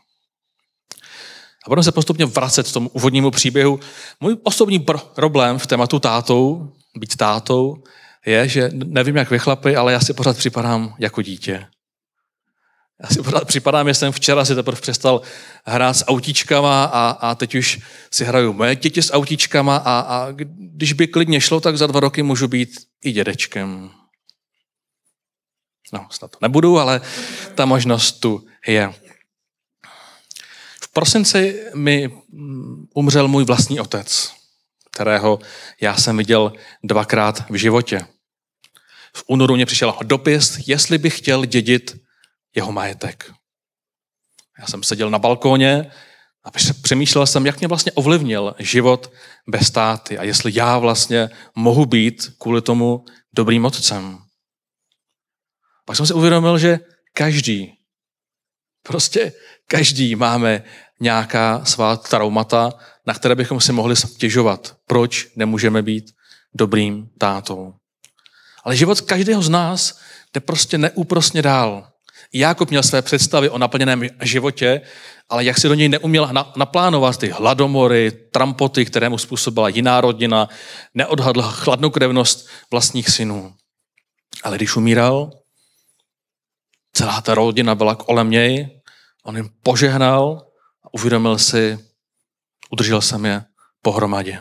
A 1.65 1.69
budeme 1.69 1.83
se 1.83 1.91
postupně 1.91 2.25
vracet 2.25 2.67
k 2.67 2.73
tomu 2.73 2.89
úvodnímu 2.89 3.31
příběhu. 3.31 3.79
Můj 4.19 4.37
osobní 4.43 4.85
problém 5.15 5.59
v 5.59 5.67
tématu 5.67 5.99
tátou, 5.99 6.71
být 6.99 7.15
tátou, 7.15 7.83
je, 8.27 8.47
že 8.47 8.69
nevím 8.73 9.15
jak 9.15 9.29
vy 9.29 9.39
chlapi, 9.39 9.75
ale 9.75 9.93
já 9.93 9.99
si 9.99 10.13
pořád 10.13 10.37
připadám 10.37 10.95
jako 10.99 11.21
dítě. 11.21 11.67
Já 13.03 13.09
si 13.09 13.21
pořád 13.21 13.47
připadám, 13.47 13.87
že 13.87 13.93
jsem 13.93 14.11
včera 14.11 14.45
si 14.45 14.55
teprve 14.55 14.81
přestal 14.81 15.21
hrát 15.65 15.93
s 15.93 16.05
autíčkama 16.05 16.83
a, 16.83 17.09
a 17.09 17.35
teď 17.35 17.55
už 17.55 17.79
si 18.11 18.25
hraju 18.25 18.53
moje 18.53 18.75
děti 18.75 19.01
s 19.01 19.13
autíčkama 19.13 19.77
a, 19.77 19.99
a 19.99 20.31
když 20.57 20.93
by 20.93 21.07
klidně 21.07 21.41
šlo, 21.41 21.59
tak 21.59 21.77
za 21.77 21.87
dva 21.87 21.99
roky 21.99 22.23
můžu 22.23 22.47
být 22.47 22.69
i 23.03 23.11
dědečkem. 23.11 23.91
No, 25.93 26.07
snad 26.11 26.31
to 26.31 26.37
nebudu, 26.41 26.79
ale 26.79 27.01
ta 27.55 27.65
možnost 27.65 28.11
tu 28.11 28.47
je. 28.67 28.93
V 30.81 30.93
prosinci 30.93 31.63
mi 31.75 32.11
umřel 32.93 33.27
můj 33.27 33.43
vlastní 33.43 33.79
otec, 33.79 34.33
kterého 34.91 35.39
já 35.81 35.95
jsem 35.95 36.17
viděl 36.17 36.53
dvakrát 36.83 37.49
v 37.49 37.55
životě. 37.55 38.05
V 39.15 39.23
únoru 39.27 39.55
mě 39.55 39.65
přišel 39.65 39.95
dopis, 40.03 40.67
jestli 40.67 40.97
bych 40.97 41.17
chtěl 41.17 41.45
dědit 41.45 41.97
jeho 42.55 42.71
majetek. 42.71 43.31
Já 44.59 44.67
jsem 44.67 44.83
seděl 44.83 45.09
na 45.09 45.19
balkóně 45.19 45.91
a 46.43 46.51
přemýšlel 46.81 47.25
jsem, 47.27 47.45
jak 47.45 47.59
mě 47.59 47.67
vlastně 47.67 47.91
ovlivnil 47.91 48.55
život 48.59 49.11
bez 49.47 49.67
státy 49.67 50.17
a 50.17 50.23
jestli 50.23 50.51
já 50.55 50.77
vlastně 50.77 51.29
mohu 51.55 51.85
být 51.85 52.31
kvůli 52.37 52.61
tomu 52.61 53.05
dobrým 53.33 53.65
otcem. 53.65 54.19
Pak 55.85 55.97
jsem 55.97 56.05
si 56.05 56.13
uvědomil, 56.13 56.57
že 56.57 56.79
každý, 57.13 57.73
prostě 58.83 59.33
každý 59.67 60.15
máme 60.15 60.63
nějaká 60.99 61.65
svá 61.65 61.97
traumata, 61.97 62.73
na 63.05 63.13
které 63.13 63.35
bychom 63.35 63.61
si 63.61 63.71
mohli 63.71 63.95
stěžovat. 63.95 64.77
Proč 64.87 65.27
nemůžeme 65.35 65.81
být 65.81 66.11
dobrým 66.53 67.09
tátou? 67.17 67.73
Ale 68.67 68.75
život 68.75 69.01
každého 69.01 69.41
z 69.41 69.49
nás 69.49 69.99
jde 70.33 70.39
prostě 70.39 70.77
neúprosně 70.77 71.41
dál. 71.41 71.87
Jákob 72.33 72.69
měl 72.69 72.83
své 72.83 73.01
představy 73.01 73.49
o 73.49 73.57
naplněném 73.57 74.03
životě, 74.21 74.81
ale 75.29 75.43
jak 75.43 75.57
si 75.57 75.67
do 75.67 75.73
něj 75.73 75.89
neuměl 75.89 76.29
naplánovat 76.55 77.17
ty 77.17 77.29
hladomory, 77.29 78.11
trampoty, 78.11 78.85
které 78.85 79.09
mu 79.09 79.17
způsobila 79.17 79.69
jiná 79.69 80.01
rodina, 80.01 80.49
neodhadl 80.93 81.41
chladnokrevnost 81.41 82.47
vlastních 82.71 83.09
synů. 83.09 83.55
Ale 84.43 84.55
když 84.55 84.75
umíral, 84.75 85.31
celá 86.93 87.21
ta 87.21 87.35
rodina 87.35 87.75
byla 87.75 87.95
kolem 87.95 88.29
něj, 88.29 88.81
on 89.23 89.37
jim 89.37 89.49
požehnal 89.63 90.47
a 90.83 90.93
uvědomil 90.93 91.37
si, 91.37 91.79
udržel 92.71 93.01
jsem 93.01 93.25
je 93.25 93.43
pohromadě. 93.81 94.39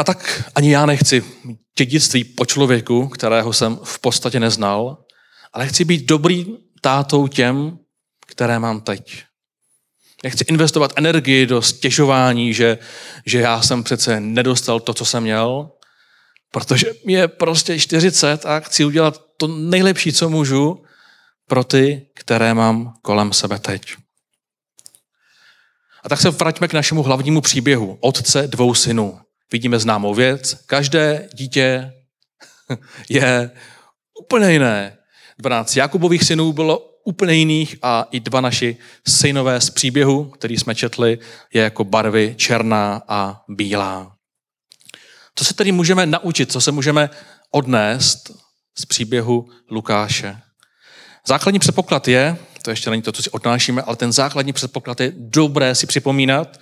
A 0.00 0.04
tak 0.04 0.50
ani 0.54 0.72
já 0.72 0.86
nechci 0.86 1.24
dědictví 1.78 2.24
po 2.24 2.46
člověku, 2.46 3.08
kterého 3.08 3.52
jsem 3.52 3.78
v 3.84 3.98
podstatě 3.98 4.40
neznal, 4.40 5.04
ale 5.52 5.68
chci 5.68 5.84
být 5.84 6.06
dobrý 6.06 6.46
tátou 6.80 7.26
těm, 7.26 7.78
které 8.26 8.58
mám 8.58 8.80
teď. 8.80 9.22
Nechci 10.24 10.44
investovat 10.48 10.92
energii 10.96 11.46
do 11.46 11.62
stěžování, 11.62 12.54
že, 12.54 12.78
že 13.26 13.40
já 13.40 13.62
jsem 13.62 13.84
přece 13.84 14.20
nedostal 14.20 14.80
to, 14.80 14.94
co 14.94 15.04
jsem 15.04 15.22
měl, 15.22 15.70
protože 16.52 16.86
mi 17.06 17.12
je 17.12 17.28
prostě 17.28 17.78
40 17.78 18.46
a 18.46 18.60
chci 18.60 18.84
udělat 18.84 19.22
to 19.36 19.46
nejlepší, 19.46 20.12
co 20.12 20.28
můžu 20.28 20.82
pro 21.48 21.64
ty, 21.64 22.06
které 22.14 22.54
mám 22.54 22.94
kolem 23.02 23.32
sebe 23.32 23.58
teď. 23.58 23.82
A 26.04 26.08
tak 26.08 26.20
se 26.20 26.30
vraťme 26.30 26.68
k 26.68 26.72
našemu 26.72 27.02
hlavnímu 27.02 27.40
příběhu. 27.40 27.98
Otce 28.00 28.48
dvou 28.48 28.74
synů. 28.74 29.20
Vidíme 29.52 29.78
známou 29.78 30.14
věc. 30.14 30.54
Každé 30.66 31.28
dítě 31.34 31.92
je 33.08 33.50
úplně 34.20 34.52
jiné. 34.52 34.96
12 35.38 35.76
Jakubových 35.76 36.24
synů 36.24 36.52
bylo 36.52 36.78
úplně 37.04 37.34
jiných 37.34 37.76
a 37.82 38.06
i 38.10 38.20
dva 38.20 38.40
naši 38.40 38.76
synové 39.08 39.60
z 39.60 39.70
příběhu, 39.70 40.24
který 40.24 40.56
jsme 40.56 40.74
četli, 40.74 41.18
je 41.54 41.62
jako 41.62 41.84
barvy 41.84 42.34
černá 42.38 43.02
a 43.08 43.42
bílá. 43.48 44.16
Co 45.34 45.44
se 45.44 45.54
tedy 45.54 45.72
můžeme 45.72 46.06
naučit, 46.06 46.52
co 46.52 46.60
se 46.60 46.72
můžeme 46.72 47.10
odnést 47.50 48.30
z 48.78 48.84
příběhu 48.86 49.48
Lukáše? 49.70 50.38
Základní 51.26 51.58
předpoklad 51.58 52.08
je, 52.08 52.36
to 52.62 52.70
ještě 52.70 52.90
není 52.90 53.02
to, 53.02 53.12
co 53.12 53.22
si 53.22 53.30
odnášíme, 53.30 53.82
ale 53.82 53.96
ten 53.96 54.12
základní 54.12 54.52
předpoklad 54.52 55.00
je 55.00 55.12
dobré 55.16 55.74
si 55.74 55.86
připomínat. 55.86 56.60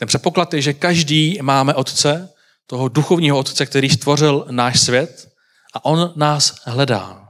Ten 0.00 0.08
předpoklad 0.08 0.54
je, 0.54 0.62
že 0.62 0.72
každý 0.72 1.38
máme 1.42 1.74
otce, 1.74 2.32
toho 2.66 2.88
duchovního 2.88 3.38
otce, 3.38 3.66
který 3.66 3.90
stvořil 3.90 4.46
náš 4.50 4.80
svět 4.80 5.28
a 5.74 5.84
on 5.84 6.12
nás 6.16 6.54
hledá. 6.64 7.28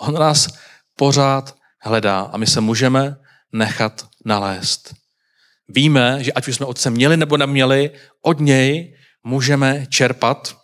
On 0.00 0.14
nás 0.14 0.48
pořád 0.96 1.56
hledá 1.80 2.20
a 2.20 2.36
my 2.36 2.46
se 2.46 2.60
můžeme 2.60 3.16
nechat 3.52 4.06
nalézt. 4.24 4.94
Víme, 5.68 6.24
že 6.24 6.32
ať 6.32 6.48
už 6.48 6.56
jsme 6.56 6.66
otce 6.66 6.90
měli 6.90 7.16
nebo 7.16 7.36
neměli, 7.36 7.90
od 8.22 8.40
něj 8.40 8.96
můžeme 9.24 9.86
čerpat 9.86 10.56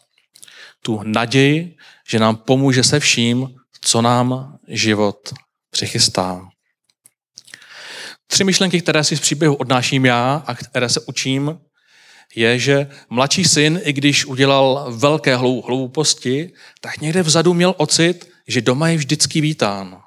tu 0.83 1.01
naději, 1.05 1.77
že 2.09 2.19
nám 2.19 2.37
pomůže 2.37 2.85
se 2.85 3.01
vším, 3.01 3.49
co 3.81 4.03
nám 4.03 4.59
život 4.69 5.33
přichystá. 5.71 6.51
Tři 8.33 8.45
myšlenky, 8.45 8.81
které 8.81 9.05
si 9.05 9.17
z 9.17 9.21
příběhu 9.21 9.55
odnáším 9.55 10.05
já 10.05 10.43
a 10.47 10.55
které 10.55 10.89
se 10.89 11.01
učím, 11.01 11.61
je, 12.35 12.59
že 12.59 12.91
mladší 13.11 13.45
syn, 13.45 13.81
i 13.85 13.93
když 13.93 14.27
udělal 14.27 14.87
velké 14.97 15.37
hlouposti, 15.37 16.53
tak 16.81 17.01
někde 17.01 17.23
vzadu 17.23 17.55
měl 17.55 17.75
ocit, 17.77 18.31
že 18.49 18.61
doma 18.61 18.89
je 18.89 18.97
vždycky 18.97 19.41
vítán. 19.41 20.03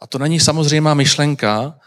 A 0.00 0.06
to 0.06 0.18
není 0.18 0.40
samozřejmá 0.40 0.94
myšlenka, 0.94 1.78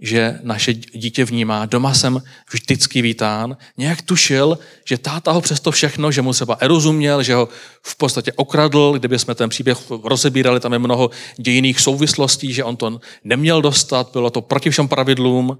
že 0.00 0.38
naše 0.42 0.74
dítě 0.74 1.24
vnímá. 1.24 1.66
Doma 1.66 1.94
jsem 1.94 2.22
vždycky 2.52 3.02
vítán. 3.02 3.56
Nějak 3.76 4.02
tušil, 4.02 4.58
že 4.88 4.98
táta 4.98 5.32
ho 5.32 5.40
přesto 5.40 5.70
všechno, 5.70 6.12
že 6.12 6.22
mu 6.22 6.32
třeba 6.32 6.56
erozuměl, 6.60 7.22
že 7.22 7.34
ho 7.34 7.48
v 7.82 7.96
podstatě 7.96 8.32
okradl, 8.32 8.92
kdyby 8.98 9.18
jsme 9.18 9.34
ten 9.34 9.48
příběh 9.48 9.78
rozebírali, 10.04 10.60
tam 10.60 10.72
je 10.72 10.78
mnoho 10.78 11.10
dějiných 11.36 11.80
souvislostí, 11.80 12.52
že 12.52 12.64
on 12.64 12.76
to 12.76 13.00
neměl 13.24 13.62
dostat, 13.62 14.12
bylo 14.12 14.30
to 14.30 14.40
proti 14.40 14.70
všem 14.70 14.88
pravidlům, 14.88 15.58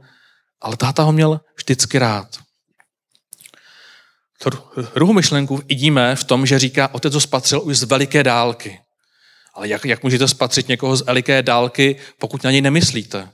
ale 0.60 0.76
táta 0.76 1.02
ho 1.02 1.12
měl 1.12 1.40
vždycky 1.56 1.98
rád. 1.98 2.38
Druhou 4.94 5.12
myšlenku 5.12 5.62
vidíme 5.68 6.16
v 6.16 6.24
tom, 6.24 6.46
že 6.46 6.58
říká, 6.58 6.94
otec 6.94 7.14
ho 7.14 7.20
spatřil 7.20 7.62
už 7.62 7.78
z 7.78 7.82
veliké 7.82 8.22
dálky. 8.22 8.78
Ale 9.54 9.68
jak, 9.68 9.84
jak 9.84 10.02
můžete 10.02 10.28
spatřit 10.28 10.68
někoho 10.68 10.96
z 10.96 11.06
veliké 11.06 11.42
dálky, 11.42 11.96
pokud 12.18 12.44
na 12.44 12.50
něj 12.50 12.60
nemyslíte? 12.60 13.28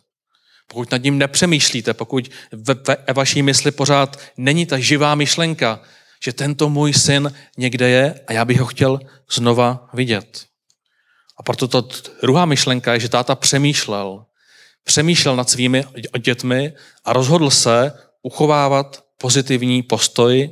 Pokud 0.68 0.90
nad 0.92 1.02
ním 1.02 1.18
nepřemýšlíte, 1.18 1.94
pokud 1.94 2.30
ve, 2.52 2.74
ve 3.06 3.12
vaší 3.12 3.42
mysli 3.42 3.70
pořád 3.70 4.18
není 4.36 4.66
ta 4.66 4.78
živá 4.78 5.14
myšlenka, 5.14 5.80
že 6.22 6.32
tento 6.32 6.68
můj 6.68 6.92
syn 6.92 7.32
někde 7.56 7.88
je 7.88 8.20
a 8.26 8.32
já 8.32 8.44
bych 8.44 8.60
ho 8.60 8.66
chtěl 8.66 9.00
znova 9.30 9.88
vidět. 9.94 10.46
A 11.38 11.42
proto 11.42 11.68
to 11.68 11.88
druhá 12.22 12.44
myšlenka 12.44 12.92
je, 12.94 13.00
že 13.00 13.08
táta 13.08 13.34
přemýšlel. 13.34 14.24
Přemýšlel 14.84 15.36
nad 15.36 15.50
svými 15.50 15.84
dětmi 16.18 16.72
a 17.04 17.12
rozhodl 17.12 17.50
se 17.50 17.92
uchovávat 18.22 19.04
pozitivní 19.18 19.82
postoj 19.82 20.50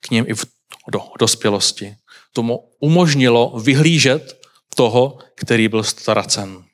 k 0.00 0.10
ním 0.10 0.24
i 0.28 0.34
v 0.34 0.46
do, 0.92 1.00
dospělosti. 1.18 1.96
Tomu 2.32 2.68
umožnilo 2.80 3.60
vyhlížet 3.60 4.40
toho, 4.74 5.18
který 5.34 5.68
byl 5.68 5.84
ztracen. 5.84 6.64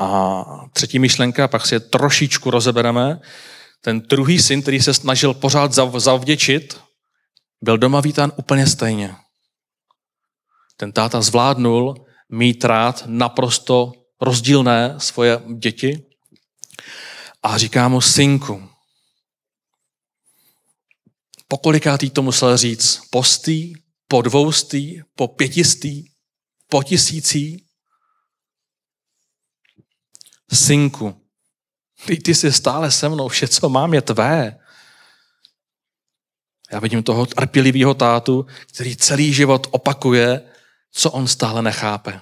A 0.00 0.44
třetí 0.72 0.98
myšlenka, 0.98 1.48
pak 1.48 1.66
si 1.66 1.74
je 1.74 1.80
trošičku 1.80 2.50
rozebereme. 2.50 3.20
Ten 3.80 4.00
druhý 4.00 4.38
syn, 4.38 4.62
který 4.62 4.80
se 4.80 4.94
snažil 4.94 5.34
pořád 5.34 5.72
zavděčit, 5.72 6.80
byl 7.62 7.78
doma 7.78 8.00
vítán 8.00 8.32
úplně 8.36 8.66
stejně. 8.66 9.14
Ten 10.76 10.92
táta 10.92 11.20
zvládnul 11.20 12.06
mít 12.28 12.64
rád 12.64 13.02
naprosto 13.06 13.92
rozdílné 14.20 14.94
svoje 14.98 15.40
děti 15.58 16.04
a 17.42 17.58
říká 17.58 17.88
mu 17.88 18.00
synku. 18.00 18.68
Pokolikátý 21.48 22.10
to 22.10 22.22
musel 22.22 22.56
říct? 22.56 23.00
Postý, 23.10 23.72
po 24.08 24.22
dvoustý, 24.22 25.00
po 25.14 25.28
pětistý, 25.28 26.04
po 26.68 26.82
tisící? 26.82 27.69
Synku, 30.52 31.20
ty, 32.06 32.16
ty 32.16 32.34
jsi 32.34 32.52
stále 32.52 32.90
se 32.90 33.08
mnou, 33.08 33.28
vše, 33.28 33.48
co 33.48 33.68
mám, 33.68 33.94
je 33.94 34.02
tvé. 34.02 34.58
Já 36.72 36.80
vidím 36.80 37.02
toho 37.02 37.26
trpělivého 37.26 37.94
tátu, 37.94 38.46
který 38.74 38.96
celý 38.96 39.32
život 39.32 39.66
opakuje, 39.70 40.40
co 40.92 41.10
on 41.10 41.28
stále 41.28 41.62
nechápe. 41.62 42.20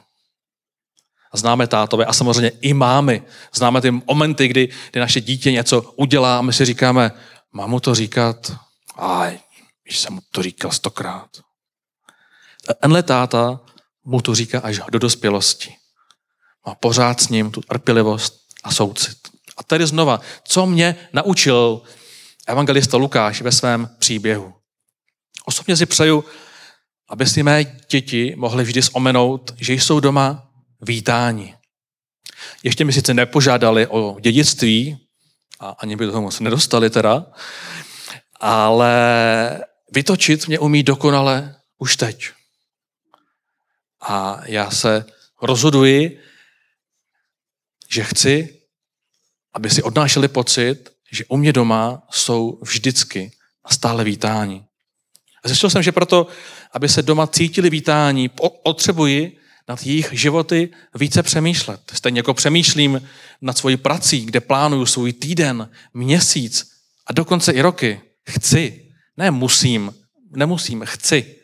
A 1.32 1.36
známe 1.36 1.66
tátové 1.66 2.04
a 2.04 2.12
samozřejmě 2.12 2.50
i 2.60 2.74
mámy. 2.74 3.22
Známe 3.54 3.80
ty 3.80 3.90
momenty, 3.90 4.48
kdy, 4.48 4.68
kdy 4.90 5.00
naše 5.00 5.20
dítě 5.20 5.52
něco 5.52 5.82
udělá 5.82 6.38
a 6.38 6.42
my 6.42 6.52
si 6.52 6.64
říkáme, 6.64 7.12
mám 7.52 7.70
mu 7.70 7.80
to 7.80 7.94
říkat? 7.94 8.52
Aj, 8.96 9.38
když 9.84 9.98
jsem 9.98 10.14
mu 10.14 10.20
to 10.30 10.42
říkal 10.42 10.70
stokrát. 10.70 11.28
Tenhle 12.80 13.02
táta 13.02 13.60
mu 14.04 14.20
to 14.20 14.34
říká 14.34 14.60
až 14.60 14.80
do 14.90 14.98
dospělosti 14.98 15.76
a 16.64 16.74
pořád 16.74 17.20
s 17.20 17.28
ním 17.28 17.50
tu 17.50 17.60
trpělivost 17.60 18.34
a 18.64 18.72
soucit. 18.72 19.18
A 19.56 19.62
tady 19.62 19.86
znova, 19.86 20.20
co 20.44 20.66
mě 20.66 20.96
naučil 21.12 21.82
evangelista 22.46 22.96
Lukáš 22.96 23.42
ve 23.42 23.52
svém 23.52 23.90
příběhu. 23.98 24.54
Osobně 25.44 25.76
si 25.76 25.86
přeju, 25.86 26.24
aby 27.08 27.26
si 27.26 27.42
mé 27.42 27.64
děti 27.90 28.34
mohly 28.36 28.64
vždy 28.64 28.82
zomenout, 28.82 29.54
že 29.60 29.74
jsou 29.74 30.00
doma 30.00 30.50
vítáni. 30.80 31.54
Ještě 32.62 32.84
mi 32.84 32.92
sice 32.92 33.14
nepožádali 33.14 33.86
o 33.86 34.16
dědictví, 34.20 35.08
a 35.60 35.68
ani 35.68 35.96
by 35.96 36.06
toho 36.06 36.22
moc 36.22 36.40
nedostali 36.40 36.90
teda, 36.90 37.26
ale 38.40 39.64
vytočit 39.92 40.48
mě 40.48 40.58
umí 40.58 40.82
dokonale 40.82 41.56
už 41.78 41.96
teď. 41.96 42.30
A 44.00 44.40
já 44.44 44.70
se 44.70 45.04
rozhoduji, 45.42 46.20
že 47.90 48.04
chci, 48.04 48.58
aby 49.54 49.70
si 49.70 49.82
odnášeli 49.82 50.28
pocit, 50.28 50.90
že 51.12 51.24
u 51.28 51.36
mě 51.36 51.52
doma 51.52 52.02
jsou 52.10 52.58
vždycky 52.62 53.32
a 53.64 53.74
stále 53.74 54.04
vítání. 54.04 54.64
A 55.44 55.48
zjistil 55.48 55.70
jsem, 55.70 55.82
že 55.82 55.92
proto, 55.92 56.26
aby 56.72 56.88
se 56.88 57.02
doma 57.02 57.26
cítili 57.26 57.70
vítání, 57.70 58.30
potřebuji 58.62 59.38
nad 59.68 59.86
jejich 59.86 60.08
životy 60.12 60.70
více 60.94 61.22
přemýšlet. 61.22 61.80
Stejně 61.92 62.18
jako 62.18 62.34
přemýšlím 62.34 63.08
nad 63.40 63.58
svojí 63.58 63.76
prací, 63.76 64.26
kde 64.26 64.40
plánuju 64.40 64.86
svůj 64.86 65.12
týden, 65.12 65.70
měsíc 65.94 66.70
a 67.06 67.12
dokonce 67.12 67.52
i 67.52 67.60
roky. 67.60 68.00
Chci, 68.30 68.92
ne 69.16 69.30
musím, 69.30 69.94
nemusím, 70.30 70.82
chci 70.84 71.36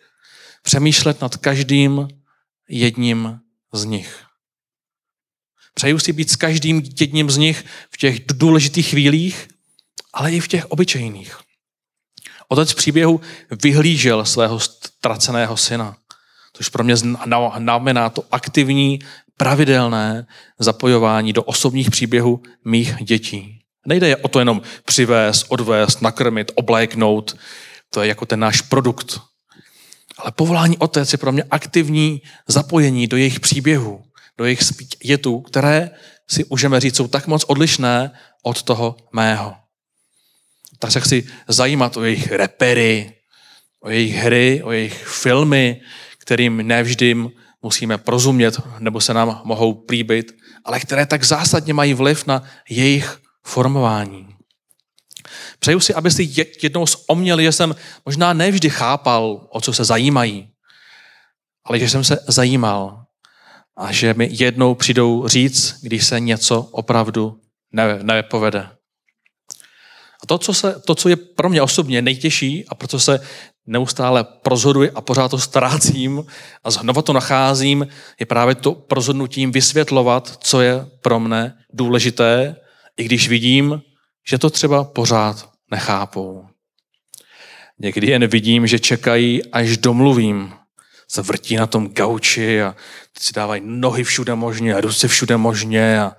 přemýšlet 0.62 1.20
nad 1.20 1.36
každým 1.36 2.08
jedním 2.68 3.40
z 3.72 3.84
nich. 3.84 4.23
Přeju 5.74 5.98
si 5.98 6.12
být 6.12 6.30
s 6.30 6.36
každým 6.36 6.82
jedním 7.00 7.30
z 7.30 7.36
nich 7.36 7.64
v 7.90 7.96
těch 7.96 8.20
důležitých 8.26 8.88
chvílích, 8.88 9.48
ale 10.12 10.32
i 10.32 10.40
v 10.40 10.48
těch 10.48 10.66
obyčejných. 10.66 11.38
Otec 12.48 12.72
v 12.72 12.74
příběhu 12.74 13.20
vyhlížel 13.62 14.24
svého 14.24 14.60
ztraceného 14.60 15.56
syna. 15.56 15.96
Což 16.52 16.68
pro 16.68 16.84
mě 16.84 16.96
znamená 16.96 18.10
to 18.10 18.24
aktivní, 18.30 18.98
pravidelné 19.36 20.26
zapojování 20.58 21.32
do 21.32 21.42
osobních 21.42 21.90
příběhů 21.90 22.42
mých 22.64 22.94
dětí. 23.02 23.60
Nejde 23.86 24.16
o 24.16 24.28
to 24.28 24.38
jenom 24.38 24.62
přivést, 24.84 25.46
odvést, 25.48 26.02
nakrmit, 26.02 26.52
obléknout. 26.54 27.36
To 27.90 28.02
je 28.02 28.08
jako 28.08 28.26
ten 28.26 28.40
náš 28.40 28.60
produkt. 28.60 29.20
Ale 30.18 30.32
povolání 30.32 30.78
otec 30.78 31.12
je 31.12 31.18
pro 31.18 31.32
mě 31.32 31.42
aktivní 31.50 32.22
zapojení 32.48 33.06
do 33.06 33.16
jejich 33.16 33.40
příběhů, 33.40 34.04
do 34.38 34.44
jejich 34.44 34.62
zpětů, 34.62 35.40
které 35.40 35.90
si 36.30 36.44
můžeme 36.50 36.80
říct, 36.80 36.96
jsou 36.96 37.08
tak 37.08 37.26
moc 37.26 37.44
odlišné 37.44 38.10
od 38.42 38.62
toho 38.62 38.96
mého. 39.12 39.56
Tak 40.78 40.92
se 40.92 41.00
chci 41.00 41.28
zajímat 41.48 41.96
o 41.96 42.04
jejich 42.04 42.32
repery, 42.32 43.12
o 43.80 43.90
jejich 43.90 44.14
hry, 44.14 44.62
o 44.62 44.72
jejich 44.72 45.06
filmy, 45.06 45.80
kterým 46.18 46.66
nevždy 46.66 47.16
musíme 47.62 47.98
porozumět 47.98 48.60
nebo 48.78 49.00
se 49.00 49.14
nám 49.14 49.40
mohou 49.44 49.74
plíbit, 49.74 50.32
ale 50.64 50.80
které 50.80 51.06
tak 51.06 51.24
zásadně 51.24 51.74
mají 51.74 51.94
vliv 51.94 52.26
na 52.26 52.42
jejich 52.68 53.18
formování. 53.46 54.34
Přeju 55.58 55.80
si, 55.80 55.94
abyste 55.94 56.22
jednou 56.62 56.84
oměli, 57.08 57.44
že 57.44 57.52
jsem 57.52 57.74
možná 58.06 58.32
nevždy 58.32 58.70
chápal, 58.70 59.48
o 59.50 59.60
co 59.60 59.72
se 59.72 59.84
zajímají, 59.84 60.48
ale 61.64 61.78
že 61.78 61.88
jsem 61.88 62.04
se 62.04 62.18
zajímal 62.28 63.03
a 63.76 63.92
že 63.92 64.14
mi 64.14 64.28
jednou 64.32 64.74
přijdou 64.74 65.28
říct, 65.28 65.78
když 65.82 66.06
se 66.06 66.20
něco 66.20 66.60
opravdu 66.60 67.40
nepovede. 68.02 68.68
A 70.22 70.26
to 70.26 70.38
co, 70.38 70.54
se, 70.54 70.80
to, 70.86 70.94
co 70.94 71.08
je 71.08 71.16
pro 71.16 71.48
mě 71.48 71.62
osobně 71.62 72.02
nejtěžší 72.02 72.64
a 72.68 72.74
proto 72.74 73.00
se 73.00 73.20
neustále 73.66 74.24
prozhoduji 74.24 74.90
a 74.90 75.00
pořád 75.00 75.30
to 75.30 75.38
ztrácím 75.38 76.26
a 76.64 76.70
znova 76.70 77.02
to 77.02 77.12
nacházím, 77.12 77.88
je 78.20 78.26
právě 78.26 78.54
to 78.54 78.74
prozhodnutím 78.74 79.52
vysvětlovat, 79.52 80.38
co 80.40 80.60
je 80.60 80.86
pro 81.00 81.20
mne 81.20 81.58
důležité, 81.72 82.56
i 82.96 83.04
když 83.04 83.28
vidím, 83.28 83.82
že 84.28 84.38
to 84.38 84.50
třeba 84.50 84.84
pořád 84.84 85.50
nechápou. 85.70 86.46
Někdy 87.78 88.06
jen 88.10 88.26
vidím, 88.26 88.66
že 88.66 88.78
čekají, 88.78 89.50
až 89.52 89.76
domluvím. 89.76 90.54
Se 91.08 91.22
vrtí 91.22 91.56
na 91.56 91.66
tom 91.66 91.88
gauči 91.88 92.62
a 92.62 92.76
si 93.18 93.32
dávají 93.32 93.62
nohy 93.64 94.04
všude 94.04 94.34
možně 94.34 94.74
a 94.74 94.80
ruce 94.80 95.08
všude 95.08 95.36
možně 95.36 96.00
a 96.00 96.16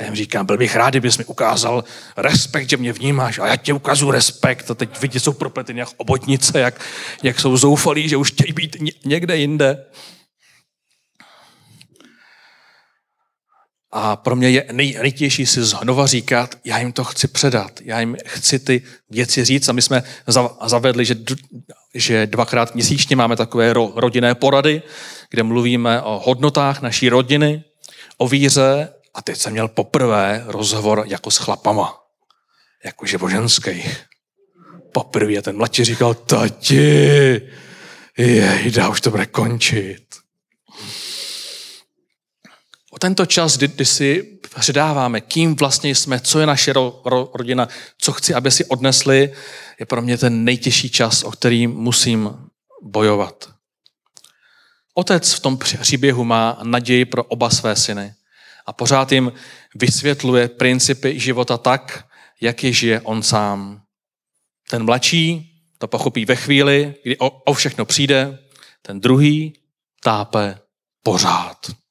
já 0.00 0.06
jim 0.06 0.14
říkám, 0.14 0.46
byl 0.46 0.58
bych 0.58 0.76
rád, 0.76 0.90
kdybys 0.90 1.18
mi 1.18 1.24
ukázal 1.24 1.84
respekt, 2.16 2.68
že 2.68 2.76
mě 2.76 2.92
vnímáš 2.92 3.38
a 3.38 3.46
já 3.46 3.56
ti 3.56 3.72
ukazu 3.72 4.10
respekt 4.10 4.70
a 4.70 4.74
teď 4.74 5.00
vidí, 5.00 5.20
jsou 5.20 5.32
propleteny 5.32 5.80
jak 5.80 5.88
obotnice, 5.96 6.60
jak, 6.60 6.80
jak 7.22 7.40
jsou 7.40 7.56
zoufalí, 7.56 8.08
že 8.08 8.16
už 8.16 8.32
chtějí 8.32 8.52
být 8.52 8.76
někde 9.04 9.36
jinde. 9.36 9.84
A 13.92 14.16
pro 14.16 14.36
mě 14.36 14.50
je 14.50 14.64
nej, 14.72 14.98
nejtěžší 15.02 15.46
si 15.46 15.64
znova 15.64 16.06
říkat, 16.06 16.54
já 16.64 16.78
jim 16.78 16.92
to 16.92 17.04
chci 17.04 17.28
předat, 17.28 17.80
já 17.84 18.00
jim 18.00 18.16
chci 18.26 18.58
ty 18.58 18.82
věci 19.10 19.44
říct. 19.44 19.68
A 19.68 19.72
my 19.72 19.82
jsme 19.82 20.02
zavedli, 20.64 21.04
že, 21.04 21.14
že 21.94 22.26
dvakrát 22.26 22.74
měsíčně 22.74 23.16
máme 23.16 23.36
takové 23.36 23.72
ro, 23.72 23.92
rodinné 23.96 24.34
porady, 24.34 24.82
kde 25.30 25.42
mluvíme 25.42 26.02
o 26.02 26.18
hodnotách 26.24 26.82
naší 26.82 27.08
rodiny, 27.08 27.64
o 28.18 28.28
víře. 28.28 28.88
A 29.14 29.22
teď 29.22 29.36
jsem 29.36 29.52
měl 29.52 29.68
poprvé 29.68 30.44
rozhovor 30.46 31.04
jako 31.06 31.30
s 31.30 31.36
chlapama, 31.36 31.98
jakože 32.84 33.18
o 33.18 33.28
ženských. 33.28 34.04
Poprvé 34.92 35.42
ten 35.42 35.56
mladší 35.56 35.84
říkal, 35.84 36.14
tati, 36.14 37.40
jejda, 38.18 38.88
už 38.88 39.00
to 39.00 39.10
bude 39.10 39.26
končit. 39.26 40.21
O 42.94 42.98
tento 42.98 43.26
čas, 43.26 43.56
kdy, 43.56 43.68
kdy 43.68 43.84
si 43.84 44.38
předáváme, 44.60 45.20
kým 45.20 45.56
vlastně 45.56 45.94
jsme, 45.94 46.20
co 46.20 46.40
je 46.40 46.46
naše 46.46 46.72
ro, 46.72 47.02
ro, 47.04 47.30
rodina, 47.34 47.68
co 47.98 48.12
chci, 48.12 48.34
aby 48.34 48.50
si 48.50 48.64
odnesli, 48.64 49.32
je 49.80 49.86
pro 49.86 50.02
mě 50.02 50.18
ten 50.18 50.44
nejtěžší 50.44 50.90
čas, 50.90 51.22
o 51.22 51.30
který 51.30 51.66
musím 51.66 52.50
bojovat. 52.82 53.50
Otec 54.94 55.32
v 55.32 55.40
tom 55.40 55.58
příběhu 55.58 56.24
má 56.24 56.58
naději 56.62 57.04
pro 57.04 57.24
oba 57.24 57.50
své 57.50 57.76
syny 57.76 58.14
a 58.66 58.72
pořád 58.72 59.12
jim 59.12 59.32
vysvětluje 59.74 60.48
principy 60.48 61.20
života 61.20 61.58
tak, 61.58 62.04
jak 62.40 62.64
je 62.64 62.72
žije 62.72 63.00
on 63.00 63.22
sám. 63.22 63.82
Ten 64.70 64.84
mladší 64.84 65.52
to 65.78 65.88
pochopí 65.88 66.24
ve 66.24 66.36
chvíli, 66.36 66.94
kdy 67.02 67.18
o, 67.18 67.30
o 67.30 67.54
všechno 67.54 67.84
přijde, 67.84 68.38
ten 68.82 69.00
druhý 69.00 69.52
tápe 70.04 70.58
pořád. 71.02 71.81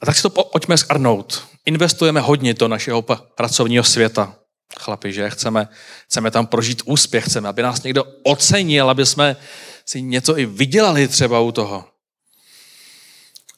A 0.00 0.06
tak 0.06 0.16
si 0.16 0.22
to 0.22 0.30
pojďme 0.30 0.76
zhrnout. 0.76 1.48
Investujeme 1.66 2.20
hodně 2.20 2.54
do 2.54 2.68
našeho 2.68 3.02
pracovního 3.34 3.84
světa. 3.84 4.36
Chlapi, 4.80 5.12
že? 5.12 5.30
Chceme, 5.30 5.68
chceme 6.06 6.30
tam 6.30 6.46
prožít 6.46 6.82
úspěch, 6.84 7.24
chceme, 7.24 7.48
aby 7.48 7.62
nás 7.62 7.82
někdo 7.82 8.04
ocenil, 8.22 8.90
aby 8.90 9.06
jsme 9.06 9.36
si 9.86 10.02
něco 10.02 10.38
i 10.38 10.46
vydělali 10.46 11.08
třeba 11.08 11.40
u 11.40 11.52
toho. 11.52 11.84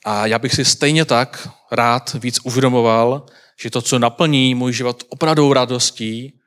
A 0.05 0.27
já 0.27 0.39
bych 0.39 0.55
si 0.55 0.65
stejně 0.65 1.05
tak 1.05 1.49
rád 1.73 2.17
víc 2.21 2.41
uvědomoval, 2.45 3.27
že 3.63 3.71
to, 3.71 3.83
co 3.83 3.99
naplní 3.99 4.55
můj 4.55 4.73
život 4.73 5.05
opravdu 5.09 5.53
radostí, 5.53 6.39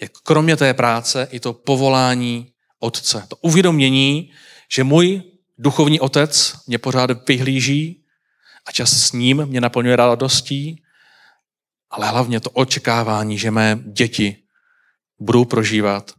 je 0.00 0.08
kromě 0.22 0.56
té 0.56 0.74
práce 0.74 1.28
i 1.30 1.40
to 1.40 1.52
povolání 1.52 2.52
otce. 2.80 3.24
To 3.28 3.36
uvědomění, 3.36 4.30
že 4.70 4.84
můj 4.84 5.22
duchovní 5.58 6.00
otec 6.00 6.54
mě 6.66 6.78
pořád 6.78 7.28
vyhlíží, 7.28 8.01
a 8.66 8.72
čas 8.72 8.90
s 8.90 9.12
ním 9.12 9.46
mě 9.46 9.60
naplňuje 9.60 9.96
radostí, 9.96 10.82
ale 11.90 12.08
hlavně 12.08 12.40
to 12.40 12.50
očekávání, 12.50 13.38
že 13.38 13.50
mé 13.50 13.78
děti 13.84 14.36
budou 15.18 15.44
prožívat, 15.44 16.14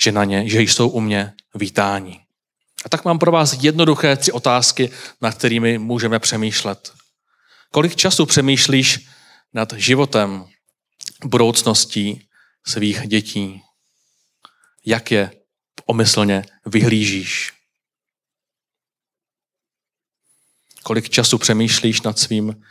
že 0.00 0.12
na 0.12 0.24
ně, 0.24 0.48
že 0.48 0.60
jsou 0.60 0.88
u 0.88 1.00
mě 1.00 1.32
vítání. 1.54 2.20
A 2.84 2.88
tak 2.88 3.04
mám 3.04 3.18
pro 3.18 3.32
vás 3.32 3.52
jednoduché 3.60 4.16
tři 4.16 4.32
otázky, 4.32 4.90
nad 5.20 5.34
kterými 5.34 5.78
můžeme 5.78 6.18
přemýšlet. 6.18 6.92
Kolik 7.70 7.96
času 7.96 8.26
přemýšlíš 8.26 9.08
nad 9.54 9.72
životem, 9.72 10.44
budoucností 11.24 12.28
svých 12.66 13.00
dětí? 13.06 13.62
Jak 14.86 15.10
je 15.10 15.30
omyslně 15.86 16.44
vyhlížíš? 16.66 17.52
Kolik 20.82 21.08
času 21.08 21.38
přemýšlíš 21.38 22.02
nad 22.02 22.18
svým, 22.18 22.62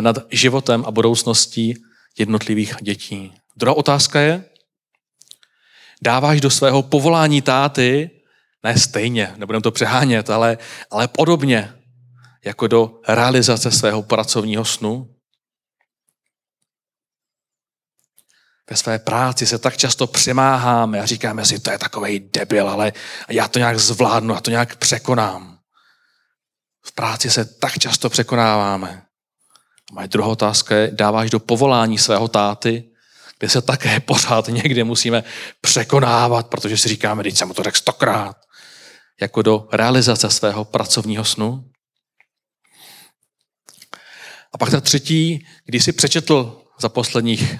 nad 0.00 0.16
životem 0.30 0.84
a 0.86 0.90
budoucností 0.90 1.74
jednotlivých 2.18 2.74
dětí. 2.80 3.32
Druhá 3.56 3.76
otázka 3.76 4.20
je, 4.20 4.44
dáváš 6.02 6.40
do 6.40 6.50
svého 6.50 6.82
povolání 6.82 7.42
táty, 7.42 8.10
ne 8.64 8.78
stejně, 8.78 9.34
nebudem 9.36 9.62
to 9.62 9.70
přehánět, 9.70 10.30
ale, 10.30 10.58
ale 10.90 11.08
podobně, 11.08 11.74
jako 12.44 12.66
do 12.66 13.00
realizace 13.08 13.70
svého 13.70 14.02
pracovního 14.02 14.64
snu? 14.64 15.14
Ve 18.70 18.76
své 18.76 18.98
práci 18.98 19.46
se 19.46 19.58
tak 19.58 19.76
často 19.76 20.06
přemáháme 20.06 21.00
a 21.00 21.06
říkáme 21.06 21.44
si, 21.44 21.58
to 21.58 21.70
je 21.70 21.78
takový 21.78 22.20
debil, 22.20 22.68
ale 22.68 22.92
já 23.28 23.48
to 23.48 23.58
nějak 23.58 23.78
zvládnu, 23.78 24.34
já 24.34 24.40
to 24.40 24.50
nějak 24.50 24.76
překonám. 24.76 25.57
V 26.88 26.92
práci 26.92 27.30
se 27.30 27.44
tak 27.44 27.78
často 27.78 28.10
překonáváme. 28.10 29.02
A 29.90 29.94
moje 29.94 30.08
druhá 30.08 30.28
otázka 30.28 30.76
je, 30.76 30.90
dáváš 30.92 31.30
do 31.30 31.40
povolání 31.40 31.98
svého 31.98 32.28
táty, 32.28 32.90
kde 33.38 33.48
se 33.48 33.62
také 33.62 34.00
pořád 34.10 34.48
někde 34.48 34.84
musíme 34.84 35.24
překonávat, 35.60 36.48
protože 36.48 36.76
si 36.76 36.88
říkáme, 36.88 37.22
teď 37.22 37.36
jsem 37.36 37.48
mu 37.48 37.54
to 37.54 37.62
řekl 37.62 37.76
stokrát, 37.76 38.36
jako 39.20 39.42
do 39.42 39.68
realizace 39.72 40.30
svého 40.30 40.64
pracovního 40.64 41.24
snu. 41.24 41.64
A 44.52 44.58
pak 44.58 44.70
ta 44.70 44.80
třetí, 44.80 45.46
když 45.64 45.84
si 45.84 45.92
přečetl 45.92 46.62
za 46.80 46.88
posledních 46.88 47.56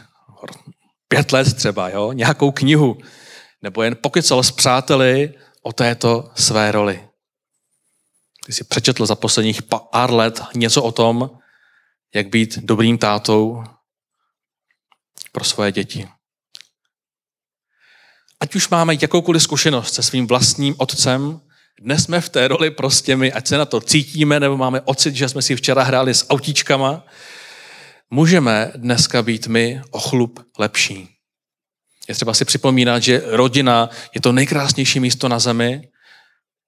pět 1.08 1.32
let 1.32 1.54
třeba, 1.54 1.88
jo, 1.88 2.12
nějakou 2.12 2.50
knihu, 2.50 2.98
nebo 3.62 3.82
jen 3.82 3.96
pokycal 4.02 4.42
s 4.42 4.50
přáteli 4.50 5.34
o 5.62 5.72
této 5.72 6.30
své 6.34 6.72
roli. 6.72 7.07
Ty 8.48 8.52
jsi 8.52 8.64
přečetl 8.64 9.06
za 9.06 9.14
posledních 9.14 9.62
pár 9.62 10.12
let 10.12 10.42
něco 10.54 10.82
o 10.82 10.92
tom, 10.92 11.30
jak 12.14 12.28
být 12.28 12.58
dobrým 12.58 12.98
tátou 12.98 13.64
pro 15.32 15.44
svoje 15.44 15.72
děti. 15.72 16.08
Ať 18.40 18.54
už 18.54 18.68
máme 18.68 18.94
jakoukoliv 19.02 19.42
zkušenost 19.42 19.94
se 19.94 20.02
svým 20.02 20.26
vlastním 20.26 20.74
otcem, 20.78 21.40
dnes 21.80 22.04
jsme 22.04 22.20
v 22.20 22.28
té 22.28 22.48
roli 22.48 22.70
prostě 22.70 23.16
my, 23.16 23.32
ať 23.32 23.46
se 23.46 23.58
na 23.58 23.64
to 23.64 23.80
cítíme, 23.80 24.40
nebo 24.40 24.56
máme 24.56 24.80
ocit, 24.80 25.14
že 25.14 25.28
jsme 25.28 25.42
si 25.42 25.56
včera 25.56 25.82
hráli 25.82 26.14
s 26.14 26.30
autíčkama, 26.30 27.06
můžeme 28.10 28.72
dneska 28.76 29.22
být 29.22 29.46
my 29.46 29.82
o 29.90 30.00
chlup 30.00 30.40
lepší. 30.58 31.08
Je 32.08 32.14
třeba 32.14 32.34
si 32.34 32.44
připomínat, 32.44 33.02
že 33.02 33.22
rodina 33.26 33.90
je 34.14 34.20
to 34.20 34.32
nejkrásnější 34.32 35.00
místo 35.00 35.28
na 35.28 35.38
zemi 35.38 35.88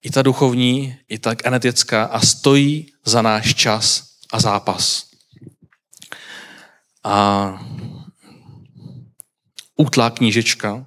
i 0.02 0.10
ta 0.10 0.22
duchovní, 0.22 0.96
i 1.08 1.18
ta 1.18 1.34
genetická 1.34 2.04
a 2.04 2.20
stojí 2.20 2.86
za 3.04 3.22
náš 3.22 3.54
čas 3.54 4.04
a 4.32 4.40
zápas. 4.40 5.04
A 7.04 7.58
útlá 9.76 10.10
knížečka, 10.10 10.86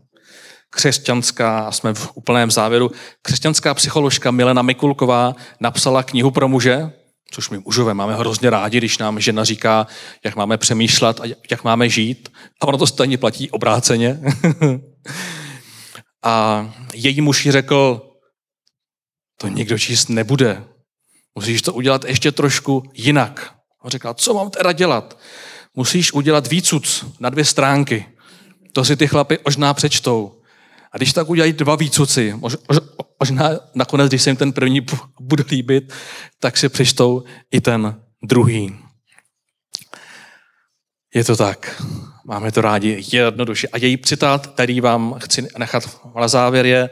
křesťanská, 0.70 1.72
jsme 1.72 1.94
v 1.94 2.12
úplném 2.14 2.52
závěru, 2.52 2.92
křesťanská 3.22 3.74
psycholožka 3.74 4.32
Milena 4.32 4.62
Mikulková 4.62 5.36
napsala 5.60 6.04
knihu 6.04 6.32
pro 6.32 6.48
muže, 6.48 6.92
což 7.32 7.50
my 7.50 7.58
mužové 7.58 7.94
máme 7.94 8.16
hrozně 8.16 8.50
rádi, 8.50 8.78
když 8.78 8.98
nám 8.98 9.20
žena 9.20 9.44
říká, 9.44 9.88
jak 10.26 10.36
máme 10.36 10.58
přemýšlet 10.58 11.20
a 11.20 11.24
jak 11.52 11.64
máme 11.64 11.90
žít. 11.90 12.30
A 12.62 12.68
ono 12.68 12.78
to 12.78 12.88
stejně 12.88 13.18
platí 13.18 13.52
obráceně. 13.52 14.20
a 16.24 16.66
její 16.94 17.22
muž 17.22 17.46
jí 17.46 17.52
řekl, 17.52 18.13
to 19.44 19.48
nikdo 19.48 19.80
číst 19.80 20.10
nebude. 20.10 20.64
Musíš 21.36 21.62
to 21.62 21.74
udělat 21.74 22.06
ještě 22.06 22.32
trošku 22.32 22.84
jinak. 22.94 23.54
On 23.84 23.92
říkal, 23.92 24.14
co 24.14 24.34
mám 24.34 24.50
teda 24.50 24.72
dělat? 24.72 25.20
Musíš 25.76 26.14
udělat 26.14 26.48
výcuc 26.48 27.06
na 27.20 27.30
dvě 27.30 27.46
stránky. 27.46 28.06
To 28.72 28.86
si 28.86 28.96
ty 28.96 29.08
chlapy 29.08 29.40
možná 29.46 29.74
přečtou. 29.74 30.42
A 30.92 30.98
když 30.98 31.14
tak 31.14 31.30
udělají 31.30 31.54
dva 31.54 31.76
výcuci, 31.76 32.40
možná 33.20 33.50
nakonec, 33.76 34.10
když 34.10 34.22
se 34.22 34.30
jim 34.30 34.38
ten 34.38 34.54
první 34.54 34.86
bude 35.20 35.44
líbit, 35.52 35.94
tak 36.40 36.58
si 36.58 36.70
přečtou 36.70 37.24
i 37.52 37.62
ten 37.62 38.02
druhý. 38.24 38.78
Je 41.16 41.24
to 41.24 41.36
tak. 41.36 41.84
Máme 42.26 42.52
to 42.52 42.62
rádi 42.62 43.04
jednoduše. 43.12 43.68
A 43.68 43.78
její 43.78 43.98
citát, 43.98 44.48
který 44.48 44.82
vám 44.82 45.16
chci 45.20 45.48
nechat 45.58 45.84
na 46.16 46.28
závěr, 46.28 46.66
je 46.66 46.90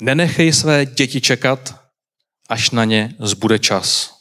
Nenechej 0.00 0.52
své 0.52 0.86
děti 0.86 1.20
čekat, 1.20 1.82
až 2.48 2.70
na 2.70 2.84
ně 2.84 3.14
zbude 3.18 3.58
čas. 3.58 4.14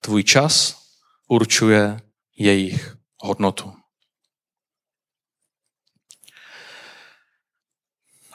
Tvůj 0.00 0.24
čas 0.24 0.82
určuje 1.28 2.00
jejich 2.38 2.96
hodnotu. 3.16 3.72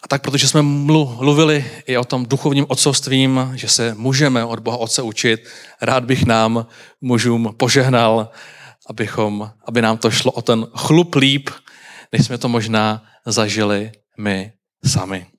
A 0.03 0.07
tak, 0.07 0.21
protože 0.21 0.47
jsme 0.47 0.61
mluvili 0.61 1.71
i 1.85 1.97
o 1.97 2.03
tom 2.03 2.25
duchovním 2.25 2.65
otcovstvím, 2.69 3.51
že 3.55 3.67
se 3.67 3.93
můžeme 3.93 4.45
od 4.45 4.59
Boha 4.59 4.77
Otce 4.77 5.01
učit, 5.01 5.47
rád 5.81 6.03
bych 6.03 6.25
nám 6.25 6.67
mužům 7.01 7.55
požehnal, 7.57 8.31
abychom, 8.89 9.51
aby 9.67 9.81
nám 9.81 9.97
to 9.97 10.11
šlo 10.11 10.31
o 10.31 10.41
ten 10.41 10.67
chlup 10.75 11.15
líp, 11.15 11.49
než 12.11 12.25
jsme 12.25 12.37
to 12.37 12.49
možná 12.49 13.03
zažili 13.25 13.91
my 14.17 14.53
sami. 14.85 15.32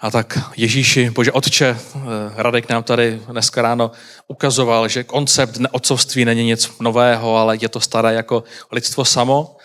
A 0.00 0.10
tak 0.10 0.38
Ježíši, 0.56 1.10
Bože 1.10 1.32
Otče, 1.32 1.66
eh, 1.78 1.98
Radek 2.36 2.68
nám 2.68 2.82
tady 2.82 3.20
dneska 3.28 3.62
ráno 3.62 3.90
ukazoval, 4.28 4.88
že 4.88 5.04
koncept 5.04 5.58
otcovství 5.70 6.24
není 6.24 6.44
nic 6.44 6.70
nového, 6.80 7.36
ale 7.36 7.56
je 7.60 7.68
to 7.68 7.80
staré 7.80 8.14
jako 8.14 8.44
lidstvo 8.72 9.04
samo. 9.04 9.56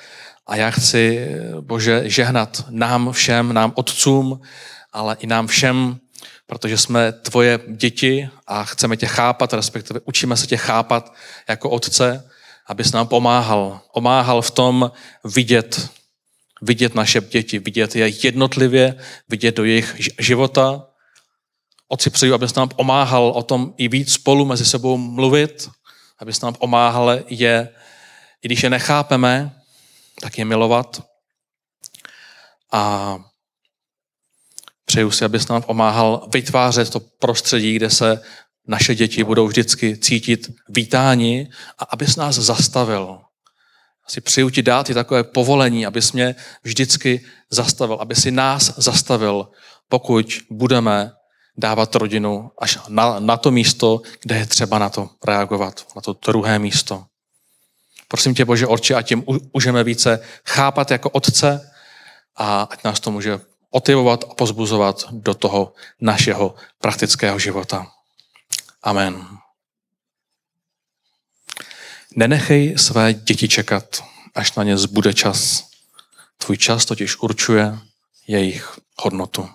A 0.48 0.56
já 0.56 0.70
chci, 0.72 1.28
Bože, 1.62 2.02
žehnat 2.06 2.64
nám 2.70 3.12
všem, 3.12 3.54
nám 3.54 3.72
otcům, 3.76 4.42
ale 4.94 5.18
i 5.20 5.28
nám 5.28 5.48
všem, 5.48 6.00
protože 6.48 6.78
jsme 6.78 7.12
tvoje 7.12 7.60
děti 7.68 8.30
a 8.48 8.64
chceme 8.64 8.98
tě 8.98 9.06
chápat, 9.06 9.54
respektive 9.54 10.00
učíme 10.06 10.38
se 10.38 10.48
tě 10.48 10.58
chápat 10.58 11.14
jako 11.50 11.70
otce, 11.70 12.30
abys 12.68 12.92
nám 12.92 13.08
pomáhal. 13.08 13.80
Pomáhal 13.94 14.42
v 14.42 14.52
tom 14.52 14.92
vidět 15.24 15.90
vidět 16.64 16.96
naše 16.96 17.22
děti, 17.22 17.60
vidět 17.60 17.96
je 17.96 18.08
jednotlivě, 18.24 18.96
vidět 19.30 19.56
do 19.56 19.64
jejich 19.64 19.96
života. 20.20 20.88
Otci 21.88 22.10
přeju, 22.10 22.34
abys 22.34 22.56
nám 22.56 22.70
pomáhal 22.70 23.30
o 23.36 23.44
tom 23.44 23.74
i 23.78 23.88
víc 23.88 24.14
spolu 24.14 24.46
mezi 24.46 24.66
sebou 24.66 24.98
mluvit, 24.98 25.70
abys 26.20 26.42
nám 26.42 26.54
pomáhal 26.54 27.20
je, 27.28 27.70
i 28.44 28.48
když 28.48 28.64
je 28.64 28.70
nechápeme, 28.70 29.56
tak 30.22 30.38
je 30.38 30.46
milovat. 30.46 31.04
A 32.72 33.18
přeju 34.86 35.12
si, 35.12 35.26
abys 35.26 35.48
nám 35.48 35.62
pomáhal 35.62 36.28
vytvářet 36.34 36.90
to 36.90 37.00
prostředí, 37.00 37.76
kde 37.76 37.90
se 37.90 38.22
naše 38.68 38.96
děti 38.96 39.24
budou 39.24 39.48
vždycky 39.48 39.98
cítit 39.98 40.52
vítáni 40.70 41.50
a 41.80 41.84
abys 41.84 42.16
nás 42.16 42.36
zastavil 42.36 43.22
si 44.08 44.22
přeju 44.22 44.50
ti 44.50 44.62
dát 44.62 44.90
i 44.90 44.94
takové 44.94 45.24
povolení, 45.24 45.86
abys 45.86 46.12
mě 46.12 46.36
vždycky 46.64 47.26
zastavil, 47.50 47.96
aby 47.96 48.16
si 48.16 48.32
nás 48.32 48.74
zastavil, 48.78 49.48
pokud 49.90 50.26
budeme 50.50 51.12
dávat 51.58 51.96
rodinu 51.96 52.52
až 52.60 52.80
na, 52.88 53.20
na 53.20 53.38
to 53.38 53.52
místo, 53.52 54.02
kde 54.22 54.36
je 54.36 54.46
třeba 54.46 54.80
na 54.80 54.90
to 54.90 55.10
reagovat, 55.28 55.86
na 55.96 56.02
to 56.02 56.16
druhé 56.26 56.60
místo. 56.60 57.06
Prosím 58.08 58.36
tě, 58.36 58.46
Bože, 58.46 58.68
Orče, 58.68 58.96
ať 58.96 59.08
tím 59.08 59.24
můžeme 59.54 59.84
více 59.84 60.20
chápat 60.46 60.92
jako 60.92 61.10
otce 61.10 61.72
a 62.36 62.64
ať 62.64 62.84
nás 62.84 63.00
to 63.00 63.12
může 63.12 63.40
otivovat 63.70 64.24
a 64.30 64.34
pozbuzovat 64.34 65.06
do 65.12 65.34
toho 65.34 65.74
našeho 66.02 66.56
praktického 66.82 67.40
života. 67.40 67.88
Amen. 68.84 69.43
Nenechej 72.16 72.74
své 72.78 73.14
děti 73.14 73.48
čekat, 73.48 74.04
až 74.36 74.56
na 74.56 74.64
ně 74.64 74.78
zbude 74.78 75.14
čas. 75.14 75.68
Tvůj 76.38 76.58
čas 76.58 76.86
totiž 76.86 77.18
určuje 77.20 77.80
jejich 78.28 78.80
hodnotu. 79.02 79.50